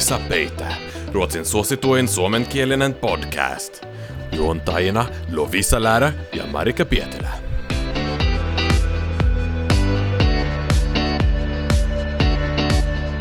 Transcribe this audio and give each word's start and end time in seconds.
Lovisa 0.00 0.20
Peitä, 0.28 0.66
Ruotsin 1.12 1.44
suosituin 1.44 2.08
suomenkielinen 2.08 2.94
podcast. 2.94 3.86
Juontajina 4.32 5.06
Lovisa 5.32 5.82
Läärä 5.82 6.12
ja 6.32 6.46
Marika 6.46 6.84
Pietilä. 6.84 7.28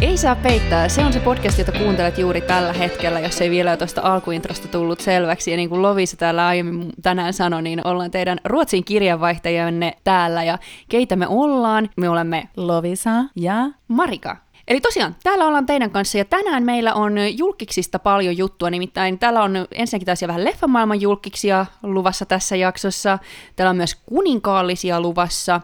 Ei 0.02 0.18
saa 0.18 0.36
peittää. 0.36 0.90
Se 0.90 1.06
on 1.06 1.14
se 1.14 1.20
podcast, 1.20 1.60
jota 1.60 1.72
kuuntelet 1.72 2.18
juuri 2.18 2.42
tällä 2.42 2.74
hetkellä, 2.74 3.20
jos 3.20 3.42
ei 3.42 3.50
vielä 3.50 3.78
tuosta 3.78 4.02
alkuintrosta 4.02 4.68
tullut 4.68 5.00
selväksi. 5.00 5.52
Ja 5.52 5.58
niin 5.58 5.70
kuin 5.70 5.82
Lovisa 5.82 6.18
täällä 6.18 6.48
aiemmin 6.48 6.90
tänään 7.02 7.34
sanoi, 7.34 7.62
niin 7.62 7.88
ollaan 7.88 8.12
teidän 8.12 8.38
Ruotsin 8.46 8.84
kirjanvaihtajanne 8.84 9.98
täällä. 10.04 10.44
Ja 10.44 10.58
keitä 10.90 11.16
me 11.16 11.28
ollaan? 11.28 11.90
Me 11.98 12.10
olemme 12.10 12.50
Lovisa 12.58 13.12
ja 13.36 13.70
Marika. 13.88 14.49
Eli 14.70 14.82
tosiaan, 14.82 15.16
täällä 15.24 15.48
ollaan 15.48 15.66
teidän 15.66 15.92
kanssa 15.92 16.18
ja 16.18 16.26
tänään 16.26 16.64
meillä 16.64 16.94
on 16.94 17.38
julkiksista 17.38 18.00
paljon 18.00 18.38
juttua, 18.38 18.70
nimittäin 18.70 19.20
täällä 19.20 19.44
on 19.44 19.68
ensinnäkin 19.72 20.06
taas 20.06 20.22
vähän 20.22 20.46
leffamaailman 20.46 21.02
julkiksia 21.02 21.66
luvassa 21.84 22.26
tässä 22.26 22.56
jaksossa, 22.56 23.20
täällä 23.56 23.70
on 23.70 23.78
myös 23.78 23.96
kuninkaallisia 24.06 25.02
luvassa, 25.02 25.62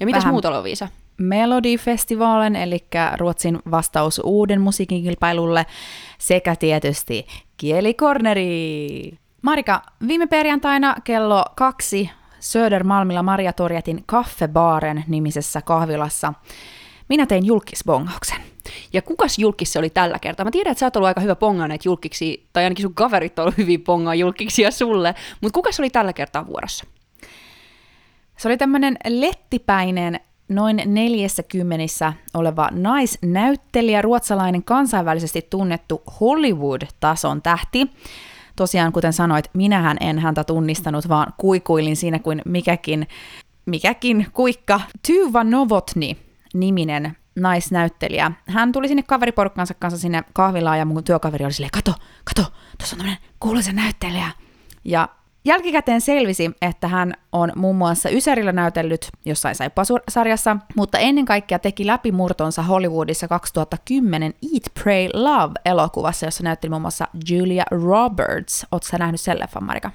ja 0.00 0.06
mitäs 0.06 0.20
Vähän. 0.20 0.34
muuta 0.34 0.50
Lovisa? 0.50 0.88
Melodifestivalen, 1.16 2.56
eli 2.56 2.84
Ruotsin 3.16 3.58
vastaus 3.70 4.20
uuden 4.24 4.60
musiikkikilpailulle, 4.60 5.66
sekä 6.18 6.56
tietysti 6.56 7.26
Kielikorneri. 7.56 9.18
Marika, 9.42 9.82
viime 10.06 10.26
perjantaina 10.26 10.96
kello 11.04 11.44
kaksi 11.56 12.10
Södermalmilla 12.40 13.22
Maria 13.22 13.52
Torjatin 13.52 14.02
Kaffebaaren 14.06 15.04
nimisessä 15.08 15.62
kahvilassa 15.62 16.34
minä 17.08 17.26
tein 17.26 17.46
julkisbongauksen. 17.46 18.51
Ja 18.92 19.02
kukas 19.02 19.38
julkis 19.38 19.72
se 19.72 19.78
oli 19.78 19.90
tällä 19.90 20.18
kertaa? 20.18 20.44
Mä 20.44 20.50
tiedän, 20.50 20.70
että 20.70 20.80
sä 20.80 20.86
oot 20.86 20.96
ollut 20.96 21.06
aika 21.06 21.20
hyvä 21.20 21.34
ponganeet 21.34 21.84
julkiksi, 21.84 22.46
tai 22.52 22.64
ainakin 22.64 22.82
sun 22.82 22.94
kaverit 22.94 23.38
on 23.38 23.42
ollut 23.42 23.58
hyvin 23.58 23.80
pongaa 23.80 24.14
julkiksia 24.14 24.70
sulle, 24.70 25.14
mutta 25.40 25.54
kukas 25.54 25.80
oli 25.80 25.90
tällä 25.90 26.12
kertaa 26.12 26.46
vuorossa? 26.46 26.84
Se 28.38 28.48
oli 28.48 28.56
tämmöinen 28.56 28.96
lettipäinen 29.08 30.20
noin 30.48 30.82
40 30.86 32.12
oleva 32.34 32.68
naisnäyttelijä, 32.70 34.02
ruotsalainen 34.02 34.64
kansainvälisesti 34.64 35.46
tunnettu 35.50 36.02
Hollywood-tason 36.20 37.42
tähti. 37.42 37.90
Tosiaan, 38.56 38.92
kuten 38.92 39.12
sanoit, 39.12 39.50
minähän 39.54 39.96
en 40.00 40.18
häntä 40.18 40.44
tunnistanut, 40.44 41.08
vaan 41.08 41.32
kuikuilin 41.36 41.96
siinä 41.96 42.18
kuin 42.18 42.42
mikäkin, 42.44 43.06
mikäkin 43.66 44.26
kuikka. 44.32 44.80
Tuva 45.06 45.44
Novotny 45.44 46.10
niminen 46.54 47.16
naisnäyttelijä. 47.36 48.32
Hän 48.46 48.72
tuli 48.72 48.88
sinne 48.88 49.02
kaveriporukkansa 49.02 49.74
kanssa 49.74 49.98
sinne 49.98 50.24
kahvilaan 50.32 50.78
ja 50.78 50.84
mun 50.84 51.04
työkaveri 51.04 51.44
oli 51.44 51.52
silleen, 51.52 51.70
kato, 51.70 51.94
kato, 52.24 52.52
tuossa 52.78 52.96
on 52.96 52.98
tämmöinen 52.98 53.22
kuuluisa 53.40 53.72
näyttelijä. 53.72 54.30
Ja 54.84 55.08
Jälkikäteen 55.44 56.00
selvisi, 56.00 56.50
että 56.62 56.88
hän 56.88 57.14
on 57.32 57.52
muun 57.56 57.76
muassa 57.76 58.10
Ysärillä 58.10 58.52
näytellyt 58.52 59.08
jossain 59.24 59.54
Saippua-sarjassa, 59.54 60.56
mutta 60.76 60.98
ennen 60.98 61.24
kaikkea 61.24 61.58
teki 61.58 61.86
läpimurtonsa 61.86 62.62
Hollywoodissa 62.62 63.28
2010 63.28 64.34
Eat, 64.52 64.82
Pray, 64.82 65.08
Love-elokuvassa, 65.14 66.26
jossa 66.26 66.42
näytteli 66.42 66.70
muun 66.70 66.82
muassa 66.82 67.08
Julia 67.28 67.64
Roberts. 67.70 68.66
Oletko 68.72 68.88
sä 68.90 68.98
nähnyt 68.98 69.20
sen 69.20 69.40
leffan, 69.40 69.64
Marika? 69.64 69.90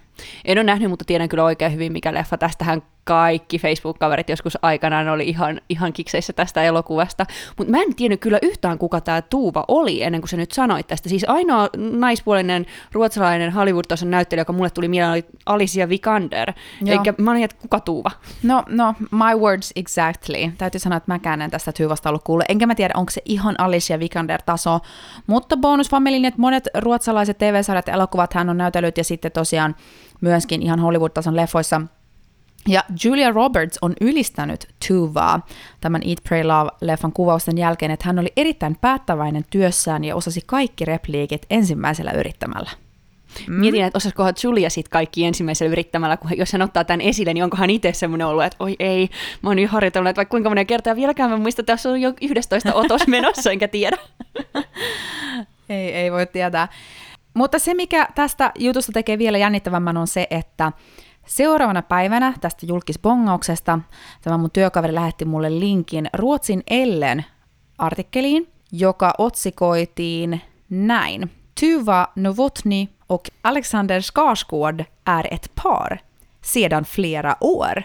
En 0.46 0.58
ole 0.58 0.64
nähnyt, 0.64 0.90
mutta 0.90 1.06
tiedän 1.06 1.30
kyllä 1.30 1.44
oikein 1.44 1.74
hyvin, 1.74 1.92
mikä 1.92 2.14
leffa. 2.14 2.38
Tästähän 2.38 2.82
kaikki 3.08 3.59
Facebook-kaverit 3.59 4.30
joskus 4.30 4.58
aikanaan 4.61 5.09
oli 5.09 5.30
ihan, 5.30 5.61
ihan 5.69 5.94
kikseissä 5.94 6.33
tästä 6.33 6.63
elokuvasta. 6.63 7.25
Mutta 7.58 7.72
mä 7.72 7.81
en 7.81 7.95
tiennyt 7.95 8.19
kyllä 8.22 8.39
yhtään, 8.41 8.77
kuka 8.77 9.02
tämä 9.02 9.22
Tuuva 9.22 9.63
oli, 9.67 10.03
ennen 10.03 10.22
kuin 10.22 10.30
sä 10.30 10.38
nyt 10.38 10.52
sanoit 10.52 10.88
tästä. 10.88 11.09
Siis 11.09 11.25
ainoa 11.28 11.69
naispuolinen 11.78 12.66
ruotsalainen 12.91 13.51
Hollywood-tason 13.51 14.12
näyttelijä, 14.12 14.41
joka 14.41 14.53
mulle 14.53 14.69
tuli 14.69 14.88
mieleen, 14.88 15.12
oli 15.12 15.25
Alicia 15.46 15.90
Vikander. 15.90 16.53
Eikä 16.88 17.13
mä 17.17 17.31
olin, 17.31 17.44
että 17.44 17.57
kuka 17.62 17.79
Tuuva? 17.79 18.12
No, 18.44 18.63
no, 18.69 18.94
my 19.12 19.40
words 19.41 19.72
exactly. 19.75 20.51
Täytyy 20.57 20.79
sanoa, 20.79 20.97
että 20.97 21.12
mäkään 21.12 21.41
en 21.41 21.51
tästä 21.51 21.72
Tuvasta 21.72 22.09
ollut 22.09 22.23
kuullut. 22.23 22.46
Enkä 22.50 22.67
mä 22.67 22.75
tiedä, 22.75 22.94
onko 22.97 23.09
se 23.12 23.22
ihan 23.25 23.56
Alicia 23.57 24.00
Vikander-taso. 24.00 24.79
Mutta 25.28 25.57
bonus 25.57 25.90
familin, 25.90 26.25
että 26.25 26.41
monet 26.41 26.67
ruotsalaiset 26.78 27.38
TV-sarjat 27.38 27.88
ja 27.88 27.94
elokuvat 27.94 28.34
hän 28.34 28.50
on 28.50 28.57
näytellyt 28.57 28.97
ja 28.97 29.03
sitten 29.03 29.31
tosiaan 29.31 29.75
myöskin 30.22 30.62
ihan 30.62 30.79
Hollywood-tason 30.79 31.35
leffoissa. 31.35 31.81
Ja 32.67 32.83
Julia 33.03 33.31
Roberts 33.31 33.78
on 33.81 33.94
ylistänyt 34.01 34.67
Tuvaa 34.88 35.45
tämän 35.81 36.01
Eat, 36.05 36.19
Pray, 36.23 36.44
Love-leffan 36.44 37.11
kuvausten 37.13 37.57
jälkeen, 37.57 37.91
että 37.91 38.05
hän 38.05 38.19
oli 38.19 38.33
erittäin 38.38 38.78
päättäväinen 38.81 39.45
työssään 39.50 40.03
ja 40.03 40.16
osasi 40.16 40.41
kaikki 40.45 40.85
repliikit 40.85 41.45
ensimmäisellä 41.50 42.11
yrittämällä. 42.11 42.69
Mm. 43.47 43.53
Mietin, 43.53 43.83
että 43.83 43.97
osaskohan 43.97 44.33
Julia 44.44 44.69
sit 44.69 44.89
kaikki 44.89 45.25
ensimmäisellä 45.25 45.72
yrittämällä, 45.72 46.17
kun 46.17 46.38
jos 46.38 46.53
hän 46.53 46.61
ottaa 46.61 46.83
tämän 46.83 47.01
esille, 47.01 47.33
niin 47.33 47.44
onkohan 47.44 47.69
itse 47.69 47.94
semmoinen 47.94 48.28
ollut, 48.28 48.44
että 48.44 48.57
oi 48.59 48.75
ei, 48.79 49.09
mä 49.41 49.49
oon 49.49 49.59
jo 49.59 49.67
harjoitellut, 49.67 50.09
että 50.09 50.19
vaikka 50.19 50.31
kuinka 50.31 50.49
monen 50.49 50.67
kertaa 50.67 50.95
vieläkään 50.95 51.29
mä 51.29 51.38
muistan, 51.38 51.63
että 51.63 51.73
tässä 51.73 51.89
on 51.89 52.01
jo 52.01 52.13
11 52.22 52.73
otos 52.73 53.07
menossa, 53.17 53.51
enkä 53.51 53.67
tiedä. 53.67 53.97
Ei, 55.69 55.94
ei 55.94 56.11
voi 56.11 56.25
tietää. 56.25 56.67
Mutta 57.34 57.59
se, 57.59 57.73
mikä 57.73 58.07
tästä 58.16 58.51
jutusta 58.59 58.91
tekee 58.91 59.17
vielä 59.17 59.38
jännittävämmän, 59.38 59.97
on 59.97 60.07
se, 60.07 60.28
että 60.29 60.72
seuraavana 61.28 61.82
päivänä 61.82 62.34
tästä 62.42 62.66
julkisbongauksesta 62.66 63.80
tämä 64.22 64.38
mun 64.38 64.52
työkaveri 64.52 64.96
lähetti 64.96 65.26
mulle 65.26 65.60
linkin 65.60 66.10
Ruotsin 66.14 66.64
Ellen 66.70 67.26
artikkeliin, 67.78 68.48
joka 68.72 69.14
otsikoitiin 69.18 70.42
näin. 70.70 71.32
Tuva 71.60 72.08
Novotny 72.16 72.88
och 73.10 73.28
Alexander 73.44 74.02
Skarsgård 74.02 74.86
är 75.06 75.28
ett 75.32 75.52
par 75.64 75.98
sedan 76.42 76.84
flera 76.84 77.36
år. 77.42 77.84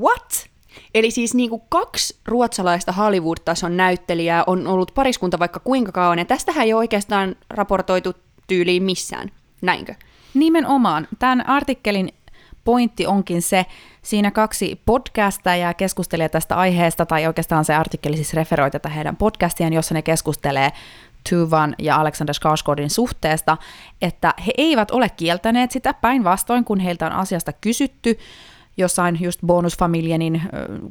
What? 0.00 0.48
Eli 0.94 1.10
siis 1.10 1.34
niin 1.34 1.50
kuin 1.50 1.62
kaksi 1.68 2.18
ruotsalaista 2.24 2.92
Hollywood-tason 2.92 3.76
näyttelijää 3.76 4.44
on 4.46 4.66
ollut 4.66 4.92
pariskunta 4.94 5.38
vaikka 5.38 5.60
kuinka 5.60 5.92
kauan, 5.92 6.18
ja 6.18 6.24
tästähän 6.24 6.64
ei 6.64 6.72
ole 6.72 6.78
oikeastaan 6.78 7.36
raportoitu 7.50 8.12
tyyliin 8.46 8.82
missään. 8.82 9.30
Näinkö? 9.62 9.94
Nimenomaan. 10.34 11.08
Tämän 11.18 11.48
artikkelin 11.48 12.12
pointti 12.66 13.06
onkin 13.06 13.42
se, 13.42 13.66
siinä 14.02 14.30
kaksi 14.30 14.80
podcastajaa 14.86 15.74
keskustelee 15.74 16.28
tästä 16.28 16.56
aiheesta, 16.56 17.06
tai 17.06 17.26
oikeastaan 17.26 17.64
se 17.64 17.74
artikkeli 17.74 18.16
siis 18.16 18.34
referoi 18.34 18.70
tätä 18.70 18.88
heidän 18.88 19.16
podcastiaan, 19.16 19.72
jossa 19.72 19.94
ne 19.94 20.02
keskustelee 20.02 20.72
Tuvan 21.30 21.74
ja 21.78 21.96
Alexander 21.96 22.34
Skarsgårdin 22.34 22.90
suhteesta, 22.90 23.56
että 24.02 24.34
he 24.46 24.52
eivät 24.58 24.90
ole 24.90 25.08
kieltäneet 25.08 25.70
sitä 25.70 25.94
päinvastoin, 25.94 26.64
kun 26.64 26.80
heiltä 26.80 27.06
on 27.06 27.12
asiasta 27.12 27.52
kysytty, 27.52 28.18
jossain 28.76 29.18
just 29.20 29.40
bonusfamilienin 29.46 30.42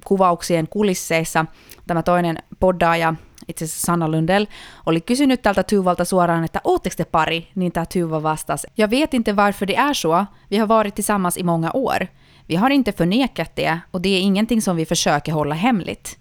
kuvauksien 0.06 0.68
kulisseissa. 0.68 1.46
Tämä 1.88 2.04
toinen 2.04 2.38
poddaaja, 2.60 3.14
itse 3.48 3.66
asiassa 3.66 3.86
Sanna 3.86 4.12
Lundell, 4.12 4.46
oli 4.86 5.02
kysynyt 5.02 5.42
tältä 5.42 5.64
Tuvalta 5.64 6.06
suoraan, 6.06 6.44
että 6.44 6.62
ootteko 6.64 6.96
te 6.98 7.06
pari, 7.06 7.48
niin 7.56 7.72
tämä 7.72 7.86
Tuva 7.94 8.24
vastasi. 8.24 8.68
Jag 8.78 8.90
vet 8.90 9.14
inte 9.14 9.36
varför 9.36 9.68
det 9.68 9.76
är 9.76 9.94
så, 9.94 10.26
vi 10.52 10.58
har 10.58 10.68
varit 10.68 10.96
tillsammans 10.96 11.38
i 11.38 11.44
många 11.44 11.72
år. 11.74 12.08
Vi 12.50 12.56
har 12.56 12.70
inte 12.70 12.92
förnekat 12.92 13.52
det 13.56 13.80
och 13.92 14.02
det 14.02 14.10
är 14.10 14.20
ingenting 14.20 14.62
som 14.62 14.76
vi 14.76 14.86
försöker 14.86 15.34
hålla 15.34 15.56
hemligt. 15.56 16.20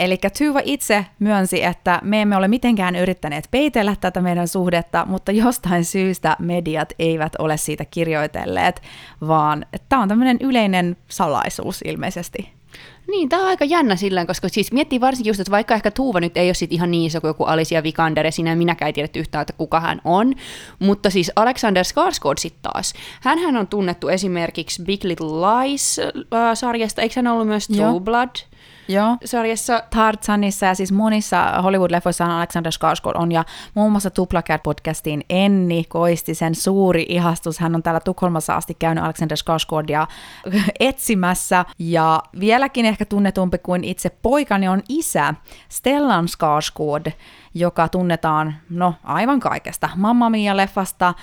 Eli 0.00 0.18
Tuva 0.38 0.60
itse 0.64 1.06
myönsi, 1.18 1.64
että 1.64 2.00
me 2.02 2.22
emme 2.22 2.36
ole 2.36 2.48
mitenkään 2.48 2.96
yrittäneet 2.96 3.48
peitellä 3.50 3.96
tätä 4.00 4.20
meidän 4.20 4.48
suhdetta, 4.48 5.06
mutta 5.06 5.32
jostain 5.32 5.84
syystä 5.84 6.36
mediat 6.38 6.92
eivät 6.98 7.32
ole 7.38 7.56
siitä 7.56 7.84
kirjoitelleet, 7.84 8.82
vaan 9.28 9.66
tämä 9.88 10.02
on 10.02 10.08
tämmöinen 10.08 10.36
yleinen 10.40 10.96
salaisuus 11.08 11.82
ilmeisesti. 11.84 12.57
Niin, 13.10 13.28
tämä 13.28 13.42
on 13.42 13.48
aika 13.48 13.64
jännä 13.64 13.96
sillä, 13.96 14.26
koska 14.26 14.48
siis 14.48 14.72
miettii 14.72 15.00
varsinkin 15.00 15.30
just, 15.30 15.40
että 15.40 15.50
vaikka 15.50 15.74
ehkä 15.74 15.90
Tuuva 15.90 16.20
nyt 16.20 16.36
ei 16.36 16.48
ole 16.48 16.54
sit 16.54 16.72
ihan 16.72 16.90
niin 16.90 17.06
iso 17.06 17.20
kuin 17.20 17.28
joku 17.28 17.44
Alicia 17.44 17.82
Vikander, 17.82 18.26
ja 18.26 18.32
sinä 18.32 18.56
minäkään 18.56 18.86
ei 18.86 18.92
tiedä 18.92 19.08
yhtään, 19.16 19.42
että 19.42 19.52
kuka 19.52 19.80
hän 19.80 20.00
on, 20.04 20.34
mutta 20.78 21.10
siis 21.10 21.32
Alexander 21.36 21.84
Skarsgård 21.84 22.38
sitten 22.38 22.62
taas. 22.62 22.94
Hänhän 23.20 23.56
on 23.56 23.66
tunnettu 23.66 24.08
esimerkiksi 24.08 24.82
Big 24.82 25.04
Little 25.04 25.26
Lies-sarjasta, 25.26 27.02
eikö 27.02 27.14
hän 27.16 27.26
ollut 27.26 27.46
myös 27.46 27.66
True 27.66 27.80
Joo. 27.80 28.00
Blood? 28.00 28.36
Joo. 28.88 29.16
sarjassa 29.24 29.82
Tarzanissa 29.90 30.66
ja 30.66 30.74
siis 30.74 30.92
monissa 30.92 31.62
Hollywood-leffoissa 31.62 32.24
Alexander 32.24 32.72
Skarsgård 32.72 33.20
on, 33.20 33.32
ja 33.32 33.44
muun 33.74 33.92
muassa 33.92 34.10
Tuplacat-podcastiin 34.10 35.20
Enni 35.30 35.84
Koistisen 35.88 36.54
suuri 36.54 37.06
ihastus. 37.08 37.58
Hän 37.58 37.74
on 37.74 37.82
täällä 37.82 38.00
Tukholmassa 38.00 38.54
asti 38.54 38.74
käynyt 38.78 39.04
Alexander 39.04 39.38
Skarsgårdia 39.38 40.06
etsimässä, 40.80 41.64
ja 41.78 42.22
vieläkin 42.40 42.86
ehkä 42.86 43.04
tunnetumpi 43.04 43.58
kuin 43.58 43.84
itse 43.84 44.10
poikani 44.10 44.68
on 44.68 44.82
isä, 44.88 45.34
Stellan 45.68 46.26
Skarsgård, 46.26 47.12
joka 47.54 47.88
tunnetaan, 47.88 48.54
no 48.70 48.94
aivan 49.04 49.40
kaikesta. 49.40 49.88
Mamma 49.96 50.30
Mia-leffasta, 50.30 51.14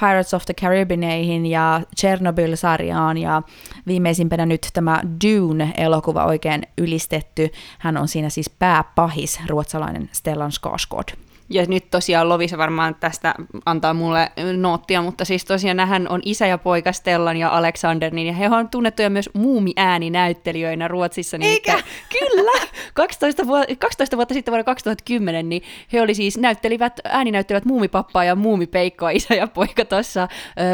Pirates 0.00 0.34
of 0.34 0.44
the 0.44 0.54
Caribbeaneihin 0.54 1.46
ja 1.46 1.80
Chernobyl-sarjaan 2.00 3.18
ja 3.18 3.42
viimeisimpänä 3.86 4.46
nyt 4.46 4.68
tämä 4.72 5.02
Dune-elokuva 5.24 6.24
oikein 6.24 6.62
ylistetty. 6.78 7.50
Hän 7.78 7.96
on 7.96 8.08
siinä 8.08 8.28
siis 8.28 8.50
pääpahis, 8.50 9.40
ruotsalainen 9.48 10.08
Stellan 10.12 10.50
Skarsgård. 10.50 11.29
Ja 11.50 11.64
nyt 11.68 11.90
tosiaan 11.90 12.28
Lovisa 12.28 12.58
varmaan 12.58 12.94
tästä 12.94 13.34
antaa 13.66 13.94
mulle 13.94 14.32
noottia, 14.56 15.02
mutta 15.02 15.24
siis 15.24 15.44
tosiaan 15.44 15.88
hän 15.88 16.08
on 16.08 16.20
isä 16.24 16.46
ja 16.46 16.58
poika 16.58 16.92
Stellan 16.92 17.36
ja 17.36 17.48
Alexander, 17.48 18.14
niin 18.14 18.34
he 18.34 18.48
on 18.48 18.68
tunnettuja 18.68 19.10
myös 19.10 19.30
muumiääninäyttelijöinä 19.34 20.88
Ruotsissa. 20.88 21.38
Niin 21.38 21.50
Eikä? 21.50 21.72
Että, 21.72 21.84
kyllä! 22.18 22.66
12, 22.94 23.46
vu- 23.46 23.76
12 23.78 24.16
vuotta 24.16 24.34
sitten 24.34 24.52
vuonna 24.52 24.64
2010, 24.64 25.48
niin 25.48 25.62
he 25.92 26.02
oli 26.02 26.14
siis 26.14 26.38
näyttelivät, 26.38 27.00
ääninäyttelivät 27.04 27.64
muumipappaa 27.64 28.24
ja 28.24 28.34
muumipeikkoa 28.34 29.10
isä 29.20 29.34
ja 29.34 29.46
poika 29.46 29.84
tuossa 29.84 30.28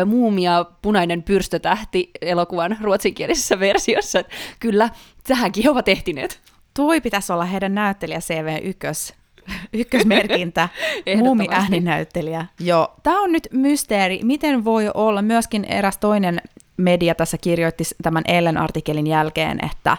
Muumia 0.06 0.64
punainen 0.82 1.22
pyrstötähti 1.22 2.10
elokuvan 2.20 2.76
ruotsinkielisessä 2.82 3.60
versiossa. 3.60 4.24
Kyllä, 4.60 4.90
tähänkin 5.28 5.64
he 5.64 5.70
ovat 5.70 5.88
ehtineet. 5.88 6.40
Tuo 6.74 7.00
pitäisi 7.02 7.32
olla 7.32 7.44
heidän 7.44 7.74
näyttelijä 7.74 8.20
CV 8.20 8.58
ykkös, 8.62 9.14
ykkösmerkintä, 9.72 10.68
muumi 11.22 11.46
ääninäyttelijä. 11.50 12.46
Joo, 12.60 12.94
tämä 13.02 13.22
on 13.22 13.32
nyt 13.32 13.48
mysteeri. 13.52 14.20
Miten 14.22 14.64
voi 14.64 14.90
olla? 14.94 15.22
Myöskin 15.22 15.64
eräs 15.64 15.98
toinen 15.98 16.40
media 16.76 17.14
tässä 17.14 17.38
kirjoitti 17.38 17.84
tämän 18.02 18.22
Ellen-artikkelin 18.28 19.06
jälkeen, 19.06 19.64
että 19.64 19.96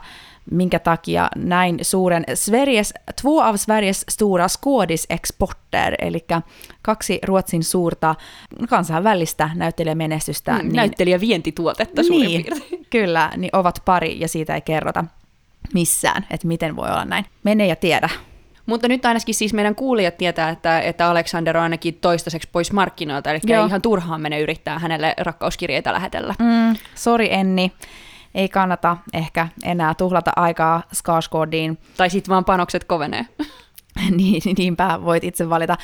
minkä 0.51 0.79
takia 0.79 1.29
näin 1.35 1.79
suuren 1.81 2.23
Sveriges, 2.33 2.93
två 3.21 3.41
av 3.41 3.55
Sveriges 3.57 4.05
stora 4.09 4.47
skådisexporter, 4.47 5.95
eli 5.99 6.25
kaksi 6.81 7.19
Ruotsin 7.25 7.63
suurta 7.63 8.15
kansainvälistä 8.69 9.49
näyttelijämenestystä. 9.55 10.59
Mm, 10.63 10.75
näyttelijä 10.75 11.19
vientituotetta 11.19 12.03
suurin 12.03 12.27
niin, 12.27 12.43
piirtein. 12.43 12.85
kyllä, 12.89 13.31
niin 13.37 13.49
ovat 13.53 13.81
pari 13.85 14.19
ja 14.19 14.27
siitä 14.27 14.55
ei 14.55 14.61
kerrota 14.61 15.05
missään, 15.73 16.25
että 16.31 16.47
miten 16.47 16.75
voi 16.75 16.87
olla 16.87 17.05
näin. 17.05 17.25
Mene 17.43 17.67
ja 17.67 17.75
tiedä. 17.75 18.09
Mutta 18.67 18.87
nyt 18.87 19.05
ainakin 19.05 19.35
siis 19.35 19.53
meidän 19.53 19.75
kuulijat 19.75 20.17
tietää, 20.17 20.49
että, 20.49 20.79
että 20.79 21.09
Alexander 21.09 21.57
on 21.57 21.63
ainakin 21.63 21.93
toistaiseksi 21.93 22.49
pois 22.51 22.71
markkinoilta, 22.71 23.31
eli 23.31 23.39
Joo. 23.43 23.61
ei 23.61 23.67
ihan 23.67 23.81
turhaan 23.81 24.21
mene 24.21 24.39
yrittää 24.39 24.79
hänelle 24.79 25.13
rakkauskirjeitä 25.17 25.93
lähetellä. 25.93 26.35
Mm, 26.39 26.75
sori 26.95 27.33
Enni, 27.33 27.71
ei 28.35 28.49
kannata 28.49 28.97
ehkä 29.13 29.47
enää 29.63 29.93
tuhlata 29.93 30.31
aikaa 30.35 30.83
Skarsgårdiin. 30.95 31.77
Tai 31.97 32.09
sitten 32.09 32.29
vaan 32.29 32.45
panokset 32.45 32.83
kovenee. 32.83 33.25
niin, 34.17 34.41
niinpä 34.57 34.99
voit 35.03 35.23
itse 35.23 35.49
valita. 35.49 35.77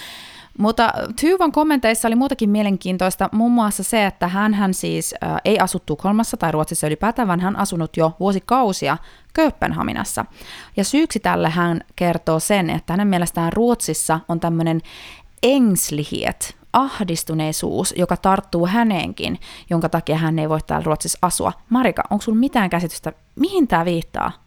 Mutta 0.59 0.93
Tyvan 1.21 1.51
kommenteissa 1.51 2.07
oli 2.07 2.15
muutakin 2.15 2.49
mielenkiintoista, 2.49 3.29
muun 3.31 3.51
muassa 3.51 3.83
se, 3.83 4.05
että 4.05 4.27
hän, 4.27 4.73
siis 4.73 5.15
äh, 5.23 5.35
ei 5.45 5.59
asu 5.59 5.79
Tukholmassa 5.85 6.37
tai 6.37 6.51
Ruotsissa 6.51 6.87
ylipäätään, 6.87 7.27
vaan 7.27 7.39
hän 7.39 7.55
asunut 7.55 7.97
jo 7.97 8.11
vuosikausia 8.19 8.97
Kööpenhaminassa. 9.33 10.25
Ja 10.77 10.83
syyksi 10.83 11.19
tälle 11.19 11.49
hän 11.49 11.81
kertoo 11.95 12.39
sen, 12.39 12.69
että 12.69 12.93
hänen 12.93 13.07
mielestään 13.07 13.53
Ruotsissa 13.53 14.19
on 14.27 14.39
tämmöinen 14.39 14.81
engslihiet, 15.43 16.57
ahdistuneisuus, 16.73 17.93
joka 17.97 18.17
tarttuu 18.17 18.67
häneenkin, 18.67 19.39
jonka 19.69 19.89
takia 19.89 20.17
hän 20.17 20.39
ei 20.39 20.49
voi 20.49 20.59
täällä 20.67 20.85
Ruotsissa 20.85 21.17
asua. 21.21 21.53
Marika, 21.69 22.03
onko 22.09 22.21
sulla 22.21 22.39
mitään 22.39 22.69
käsitystä, 22.69 23.13
mihin 23.35 23.67
tämä 23.67 23.85
viittaa? 23.85 24.42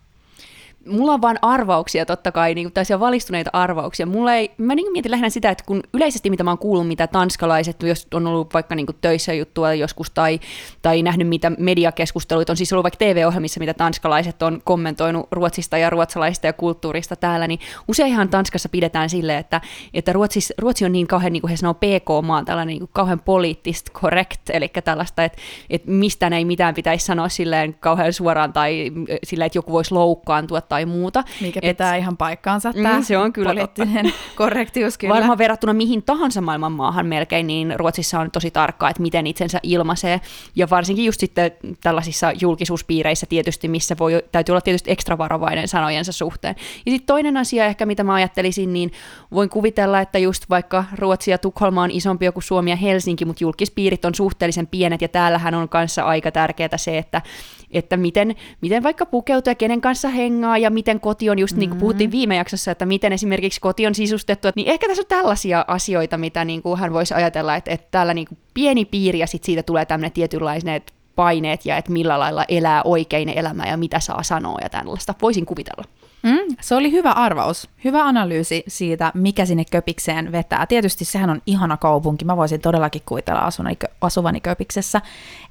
Mulla 0.86 1.12
on 1.12 1.22
vaan 1.22 1.38
arvauksia 1.42 2.06
totta 2.06 2.32
kai, 2.32 2.54
niin 2.54 2.72
tällaisia 2.72 3.00
valistuneita 3.00 3.50
arvauksia. 3.52 4.06
Mulla 4.06 4.34
ei, 4.34 4.50
mä 4.58 4.74
niin 4.74 4.92
mietin 4.92 5.10
lähinnä 5.10 5.30
sitä, 5.30 5.50
että 5.50 5.64
kun 5.64 5.82
yleisesti 5.94 6.30
mitä 6.30 6.44
mä 6.44 6.50
oon 6.50 6.58
kuullut, 6.58 6.88
mitä 6.88 7.06
tanskalaiset, 7.06 7.82
jos 7.82 8.06
on 8.14 8.26
ollut 8.26 8.54
vaikka 8.54 8.74
niin 8.74 8.86
töissä 9.00 9.32
juttua 9.32 9.74
joskus 9.74 10.10
tai, 10.10 10.40
tai 10.82 11.02
nähnyt 11.02 11.28
mitä 11.28 11.52
mediakeskusteluita, 11.58 12.52
on 12.52 12.56
siis 12.56 12.72
ollut 12.72 12.84
vaikka 12.84 12.98
TV-ohjelmissa, 12.98 13.60
mitä 13.60 13.74
tanskalaiset 13.74 14.42
on 14.42 14.60
kommentoinut 14.64 15.26
Ruotsista 15.30 15.78
ja 15.78 15.90
ruotsalaista 15.90 16.46
ja 16.46 16.52
kulttuurista 16.52 17.16
täällä, 17.16 17.46
niin 17.46 17.60
useinhan 17.88 18.28
Tanskassa 18.28 18.68
pidetään 18.68 19.10
silleen, 19.10 19.38
että, 19.38 19.60
että 19.94 20.12
Ruotsis, 20.12 20.52
Ruotsi 20.58 20.84
on 20.84 20.92
niin 20.92 21.06
kauhean, 21.06 21.32
niin 21.32 21.40
kuin 21.40 21.50
he 21.50 21.56
sanoo, 21.56 21.74
PK-maa, 21.74 22.44
tällainen 22.44 22.72
niin 22.72 22.78
kuin 22.78 22.90
kauhean 22.92 23.20
poliittista 23.20 23.90
correct, 23.92 24.40
eli 24.50 24.68
tällaista, 24.84 25.24
että, 25.24 25.38
että 25.70 25.90
mistään 25.90 26.32
ei 26.32 26.44
mitään 26.44 26.74
pitäisi 26.74 27.06
sanoa 27.06 27.28
silleen 27.28 27.74
kauhean 27.74 28.12
suoraan 28.12 28.52
tai 28.52 28.92
silleen, 29.24 29.46
että 29.46 29.58
joku 29.58 29.72
voisi 29.72 29.94
loukkaantua 29.94 30.60
tai 30.60 30.75
muuta. 30.84 31.24
Mikä 31.40 31.60
Et- 31.62 31.76
pitää 31.76 31.96
ihan 31.96 32.16
paikkaansa, 32.16 32.72
Mm, 32.76 32.82
tämä 32.82 33.02
se 33.02 33.18
on 33.18 33.32
kyllä 33.32 33.48
poliittinen 33.48 34.12
korrektius 34.36 34.98
kyllä. 34.98 35.14
Varmaan 35.14 35.38
verrattuna 35.38 35.72
mihin 35.72 36.02
tahansa 36.02 36.40
maailman 36.40 36.72
maahan 36.72 37.06
melkein, 37.06 37.46
niin 37.46 37.74
Ruotsissa 37.76 38.20
on 38.20 38.30
tosi 38.30 38.50
tarkkaa, 38.50 38.90
että 38.90 39.02
miten 39.02 39.26
itsensä 39.26 39.60
ilmaisee. 39.62 40.20
Ja 40.56 40.70
varsinkin 40.70 41.04
just 41.04 41.20
sitten 41.20 41.50
tällaisissa 41.82 42.32
julkisuuspiireissä 42.40 43.26
tietysti, 43.28 43.68
missä 43.68 43.96
voi, 43.98 44.22
täytyy 44.32 44.52
olla 44.52 44.60
tietysti 44.60 44.90
ekstra 44.90 45.18
varovainen 45.18 45.68
sanojensa 45.68 46.12
suhteen. 46.12 46.54
Ja 46.86 46.92
sitten 46.92 47.06
toinen 47.06 47.36
asia 47.36 47.66
ehkä, 47.66 47.86
mitä 47.86 48.04
mä 48.04 48.14
ajattelisin, 48.14 48.72
niin 48.72 48.92
voin 49.32 49.48
kuvitella, 49.48 50.00
että 50.00 50.18
just 50.18 50.44
vaikka 50.50 50.84
Ruotsi 50.98 51.30
ja 51.30 51.38
Tukholma 51.38 51.82
on 51.82 51.90
isompi 51.90 52.26
kuin 52.32 52.42
Suomi 52.42 52.70
ja 52.70 52.76
Helsinki, 52.76 53.24
mutta 53.24 53.44
julkispiirit 53.44 54.04
on 54.04 54.14
suhteellisen 54.14 54.66
pienet, 54.66 55.02
ja 55.02 55.08
täällähän 55.08 55.54
on 55.54 55.68
kanssa 55.68 56.02
aika 56.02 56.30
tärkeää 56.30 56.76
se, 56.76 56.98
että 56.98 57.22
että 57.70 57.96
miten, 57.96 58.34
miten 58.60 58.82
vaikka 58.82 59.06
pukeutuu 59.06 59.50
ja 59.50 59.54
kenen 59.54 59.80
kanssa 59.80 60.08
hengaa 60.08 60.58
ja 60.58 60.70
miten 60.70 61.00
koti 61.00 61.30
on, 61.30 61.38
just 61.38 61.52
mm-hmm. 61.52 61.60
niin 61.60 61.70
kuin 61.70 61.80
puhuttiin 61.80 62.10
viime 62.10 62.36
jaksossa, 62.36 62.70
että 62.70 62.86
miten 62.86 63.12
esimerkiksi 63.12 63.60
koti 63.60 63.86
on 63.86 63.94
sisustettu, 63.94 64.48
niin 64.54 64.68
ehkä 64.68 64.88
tässä 64.88 65.02
on 65.02 65.06
tällaisia 65.08 65.64
asioita, 65.68 66.18
mitä 66.18 66.44
niin 66.44 66.62
kuin 66.62 66.78
hän 66.78 66.92
voisi 66.92 67.14
ajatella, 67.14 67.56
että, 67.56 67.70
että 67.70 67.88
täällä 67.90 68.14
niin 68.14 68.26
kuin 68.28 68.38
pieni 68.54 68.84
piiri 68.84 69.18
ja 69.18 69.26
sitten 69.26 69.46
siitä 69.46 69.62
tulee 69.62 69.86
tämmöinen 69.86 70.12
tietynlaiset 70.12 70.92
paineet 71.16 71.66
ja 71.66 71.76
että 71.76 71.92
millä 71.92 72.18
lailla 72.18 72.44
elää 72.48 72.82
oikein 72.82 73.28
elämä 73.28 73.66
ja 73.66 73.76
mitä 73.76 74.00
saa 74.00 74.22
sanoa 74.22 74.58
ja 74.62 74.68
tällaista. 74.68 75.14
Voisin 75.22 75.46
kuvitella. 75.46 75.84
Mm, 76.22 76.56
se 76.60 76.74
oli 76.74 76.92
hyvä 76.92 77.10
arvaus, 77.10 77.68
hyvä 77.84 78.04
analyysi 78.04 78.64
siitä, 78.68 79.12
mikä 79.14 79.46
sinne 79.46 79.64
Köpikseen 79.70 80.32
vetää. 80.32 80.66
Tietysti 80.66 81.04
sehän 81.04 81.30
on 81.30 81.42
ihana 81.46 81.76
kaupunki, 81.76 82.24
mä 82.24 82.36
voisin 82.36 82.60
todellakin 82.60 83.02
kuvitella 83.06 83.40
asuvani, 83.40 83.78
asuvani 84.00 84.40
Köpiksessä, 84.40 85.00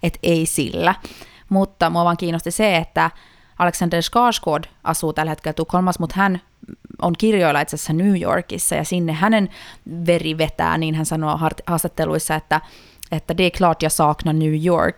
että 0.04 0.20
ei 0.24 0.46
sillä. 0.46 0.96
Mutta 1.50 1.90
mua 1.90 2.06
vaan 2.06 2.18
kiinnosti 2.18 2.52
se, 2.52 2.78
että 2.78 3.12
Alexander 3.60 4.02
Skarsgård 4.02 4.70
asuu 4.84 5.14
tällä 5.14 5.32
hetkellä 5.32 5.54
Tukholmassa, 5.54 6.00
mutta 6.00 6.16
hän 6.18 6.42
on 7.02 7.14
kirjoilla 7.18 7.62
itse 7.62 7.76
asiassa 7.76 7.94
New 7.94 8.22
Yorkissa 8.22 8.76
ja 8.76 8.84
sinne 8.84 9.14
hänen 9.14 9.50
veri 10.08 10.38
vetää, 10.38 10.78
niin 10.78 10.96
hän 10.96 11.06
sanoo 11.06 11.40
haastatteluissa, 11.68 12.36
että, 12.36 12.62
että 13.12 13.38
det 13.38 13.46
är 13.46 13.52
klart 13.58 13.84
jag 13.84 13.92
saknar 13.92 14.34
New 14.36 14.66
York 14.66 14.96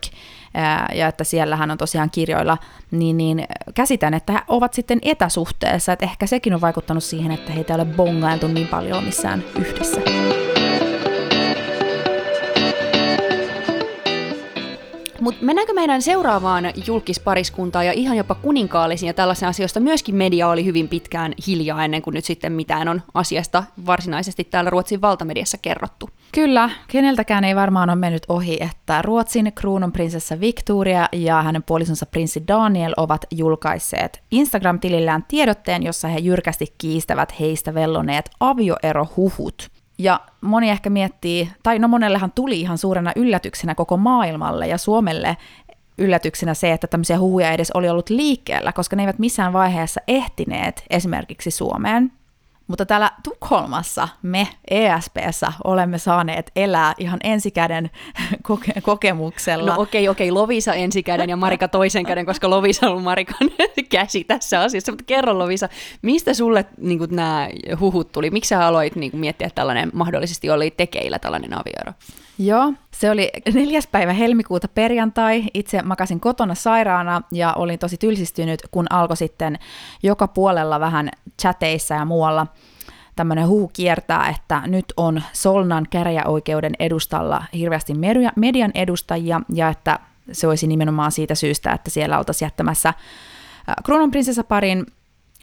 ja 0.94 1.08
että 1.08 1.24
siellä 1.24 1.56
hän 1.56 1.70
on 1.70 1.78
tosiaan 1.78 2.10
kirjoilla, 2.10 2.58
niin, 2.90 3.16
niin 3.16 3.44
käsitän, 3.74 4.14
että 4.14 4.32
he 4.32 4.40
ovat 4.48 4.74
sitten 4.74 4.98
etäsuhteessa, 5.02 5.92
että 5.92 6.06
ehkä 6.06 6.26
sekin 6.26 6.54
on 6.54 6.60
vaikuttanut 6.60 7.04
siihen, 7.04 7.32
että 7.32 7.52
heitä 7.52 7.74
ei 7.74 7.80
ole 7.80 7.84
bongailtu 7.84 8.48
niin 8.48 8.68
paljon 8.68 9.04
missään 9.04 9.44
yhdessä. 9.58 10.00
Mutta 15.28 15.44
mennäänkö 15.44 15.72
meidän 15.72 16.02
seuraavaan 16.02 16.64
julkispariskuntaan 16.86 17.86
ja 17.86 17.92
ihan 17.92 18.16
jopa 18.16 18.34
kuninkaallisiin 18.34 19.06
ja 19.06 19.14
tällaisen 19.14 19.48
asioista 19.48 19.80
myöskin 19.80 20.14
media 20.14 20.48
oli 20.48 20.64
hyvin 20.64 20.88
pitkään 20.88 21.34
hiljaa 21.46 21.84
ennen 21.84 22.02
kuin 22.02 22.14
nyt 22.14 22.24
sitten 22.24 22.52
mitään 22.52 22.88
on 22.88 23.02
asiasta 23.14 23.64
varsinaisesti 23.86 24.44
täällä 24.44 24.70
Ruotsin 24.70 25.00
valtamediassa 25.00 25.58
kerrottu. 25.62 26.10
Kyllä, 26.32 26.70
keneltäkään 26.88 27.44
ei 27.44 27.56
varmaan 27.56 27.90
ole 27.90 27.96
mennyt 27.96 28.22
ohi, 28.28 28.58
että 28.60 29.02
Ruotsin 29.02 29.52
kruununprinsessa 29.54 30.40
Victoria 30.40 31.08
ja 31.12 31.42
hänen 31.42 31.62
puolisonsa 31.62 32.06
prinssi 32.06 32.44
Daniel 32.48 32.94
ovat 32.96 33.24
julkaisseet 33.30 34.22
Instagram-tilillään 34.30 35.24
tiedotteen, 35.28 35.82
jossa 35.82 36.08
he 36.08 36.18
jyrkästi 36.18 36.66
kiistävät 36.78 37.40
heistä 37.40 37.74
velloneet 37.74 38.30
avioerohuhut. 38.40 39.77
Ja 39.98 40.20
moni 40.40 40.70
ehkä 40.70 40.90
miettii, 40.90 41.50
tai 41.62 41.78
no 41.78 41.88
monellehan 41.88 42.32
tuli 42.34 42.60
ihan 42.60 42.78
suurena 42.78 43.12
yllätyksenä 43.16 43.74
koko 43.74 43.96
maailmalle 43.96 44.66
ja 44.66 44.78
Suomelle 44.78 45.36
yllätyksenä 45.98 46.54
se, 46.54 46.72
että 46.72 46.86
tämmöisiä 46.86 47.18
huhuja 47.18 47.52
edes 47.52 47.70
oli 47.70 47.88
ollut 47.88 48.10
liikkeellä, 48.10 48.72
koska 48.72 48.96
ne 48.96 49.02
eivät 49.02 49.18
missään 49.18 49.52
vaiheessa 49.52 50.00
ehtineet 50.08 50.84
esimerkiksi 50.90 51.50
Suomeen. 51.50 52.12
Mutta 52.68 52.86
täällä 52.86 53.10
Tukholmassa 53.22 54.08
me 54.22 54.48
ESPssä 54.70 55.52
olemme 55.64 55.98
saaneet 55.98 56.50
elää 56.56 56.94
ihan 56.98 57.18
ensikäden 57.24 57.90
koke- 58.48 58.80
kokemuksella. 58.82 59.74
No 59.74 59.82
okei, 59.82 60.08
okei, 60.08 60.30
Lovisa 60.30 60.74
ensikäden 60.74 61.30
ja 61.30 61.36
Marika 61.36 61.68
toisen 61.68 62.06
käden, 62.06 62.26
koska 62.26 62.50
Lovisa 62.50 62.90
on 62.90 63.02
Marikan 63.02 63.50
käsi 63.90 64.24
tässä 64.24 64.60
asiassa. 64.60 64.92
Mutta 64.92 65.04
kerro 65.04 65.38
Lovisa, 65.38 65.68
mistä 66.02 66.34
sulle 66.34 66.64
niin 66.80 67.00
nämä 67.10 67.48
huhut 67.80 68.12
tuli? 68.12 68.30
Miksi 68.30 68.48
sä 68.48 68.66
aloit 68.66 68.96
niin 68.96 69.10
kuin, 69.10 69.20
miettiä, 69.20 69.46
että 69.46 69.54
tällainen 69.60 69.90
mahdollisesti 69.94 70.50
oli 70.50 70.70
tekeillä 70.70 71.18
tällainen 71.18 71.54
avioero? 71.54 71.92
Joo, 72.38 72.72
se 72.94 73.10
oli 73.10 73.30
neljäs 73.54 73.86
päivä 73.86 74.12
helmikuuta 74.12 74.68
perjantai. 74.68 75.44
Itse 75.54 75.82
makasin 75.82 76.20
kotona 76.20 76.54
sairaana 76.54 77.22
ja 77.32 77.52
olin 77.52 77.78
tosi 77.78 77.96
tylsistynyt, 77.96 78.60
kun 78.70 78.86
alkoi 78.90 79.16
sitten 79.16 79.58
joka 80.02 80.28
puolella 80.28 80.80
vähän 80.80 81.10
chateissa 81.40 81.94
ja 81.94 82.04
muualla 82.04 82.46
tämmöinen 83.16 83.48
huu 83.48 83.70
kiertää, 83.72 84.28
että 84.28 84.62
nyt 84.66 84.84
on 84.96 85.22
Solnan 85.32 85.86
käräjäoikeuden 85.90 86.72
edustalla 86.78 87.44
hirveästi 87.54 87.94
media- 87.94 88.32
median 88.36 88.70
edustajia 88.74 89.40
ja 89.54 89.68
että 89.68 89.98
se 90.32 90.46
olisi 90.46 90.66
nimenomaan 90.66 91.12
siitä 91.12 91.34
syystä, 91.34 91.72
että 91.72 91.90
siellä 91.90 92.18
oltaisiin 92.18 92.46
jättämässä 92.46 92.94
kruununprinsessaparin 93.84 94.86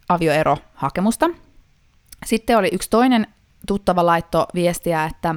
avioerohakemusta. 0.10 1.30
Sitten 2.26 2.58
oli 2.58 2.70
yksi 2.72 2.90
toinen 2.90 3.28
tuttava 3.68 4.06
laitto 4.06 4.48
viestiä, 4.54 5.06
että 5.06 5.36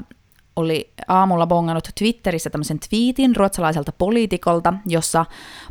oli 0.59 0.93
aamulla 1.09 1.47
bongannut 1.47 1.89
Twitterissä 1.99 2.51
tämmöisen 2.51 2.79
twiitin 2.89 3.37
ruotsalaiselta 3.37 3.93
poliitikolta, 3.93 4.75
jossa 4.87 5.27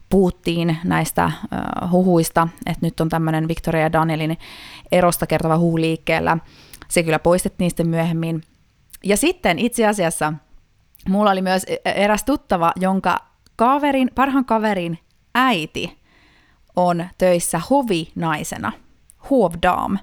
puhuttiin 0.09 0.77
näistä 0.83 1.25
uh, 1.25 1.91
huhuista, 1.91 2.47
että 2.65 2.85
nyt 2.85 2.99
on 2.99 3.09
tämmöinen 3.09 3.47
Victoria 3.47 3.81
ja 3.81 3.93
Danielin 3.93 4.37
erosta 4.91 5.27
kertova 5.27 5.57
huhu 5.57 5.77
liikkeellä. 5.77 6.37
Se 6.87 7.03
kyllä 7.03 7.19
poistettiin 7.19 7.71
sitten 7.71 7.89
myöhemmin. 7.89 8.43
Ja 9.03 9.17
sitten 9.17 9.59
itse 9.59 9.87
asiassa 9.87 10.33
mulla 11.09 11.31
oli 11.31 11.41
myös 11.41 11.63
e-, 11.67 11.77
eräs 11.85 12.23
tuttava, 12.23 12.71
jonka 12.75 13.17
kaverin, 13.55 14.11
parhaan 14.15 14.45
kaverin 14.45 14.99
äiti 15.35 15.97
on 16.75 17.05
töissä 17.17 17.61
hovinaisena, 17.69 18.71
hovdam. 19.29 19.97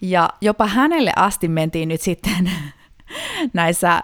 Ja 0.00 0.30
jopa 0.40 0.66
hänelle 0.66 1.12
asti 1.16 1.48
mentiin 1.48 1.88
nyt 1.88 2.00
sitten 2.00 2.50
näissä 3.52 3.92
äh, 3.92 4.02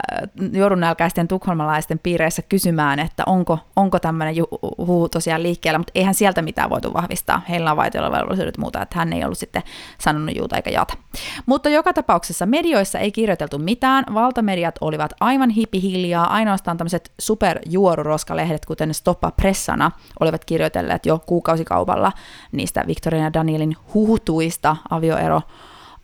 juorunälkäisten 0.53 1.29
tukholmalaisten 1.29 1.99
piireissä 1.99 2.43
kysymään, 2.43 2.99
että 2.99 3.23
onko, 3.27 3.59
onko 3.77 3.99
tämmöinen 3.99 4.35
huhu 4.79 5.09
tosiaan 5.09 5.43
liikkeellä, 5.43 5.79
mutta 5.79 5.93
eihän 5.95 6.15
sieltä 6.15 6.43
mitään 6.43 6.71
voitu 6.71 6.95
vahvistaa. 6.95 7.43
Heillä 7.49 7.71
on 7.71 7.77
vaitiolovelvollisuudet 7.77 8.59
muuta, 8.59 8.83
että 8.83 8.99
hän 8.99 9.13
ei 9.13 9.25
ollut 9.25 9.39
sitten 9.39 9.63
sanonut 9.99 10.37
juuta 10.37 10.57
eikä 10.57 10.71
jata. 10.71 10.95
Mutta 11.47 11.69
joka 11.69 11.93
tapauksessa 11.93 12.47
medioissa 12.47 12.99
ei 12.99 13.13
kirjoiteltu 13.13 13.59
mitään, 13.59 14.05
valtamediat 14.15 14.75
olivat 14.81 15.13
aivan 15.21 15.51
hipihiljaa, 15.51 16.33
ainoastaan 16.33 16.77
tämmöiset 16.77 17.13
superjuoruroskalehdet, 17.19 18.67
kuten 18.67 18.95
Stoppa 18.95 19.31
Pressana, 19.31 19.91
olivat 20.21 20.45
kirjoitelleet 20.45 21.07
jo 21.07 21.19
kuukausikaupalla 21.27 22.13
niistä 22.53 22.85
Victoria 22.87 23.23
ja 23.23 23.33
Danielin 23.33 23.77
huhutuista 23.95 24.77
avioero 24.91 25.43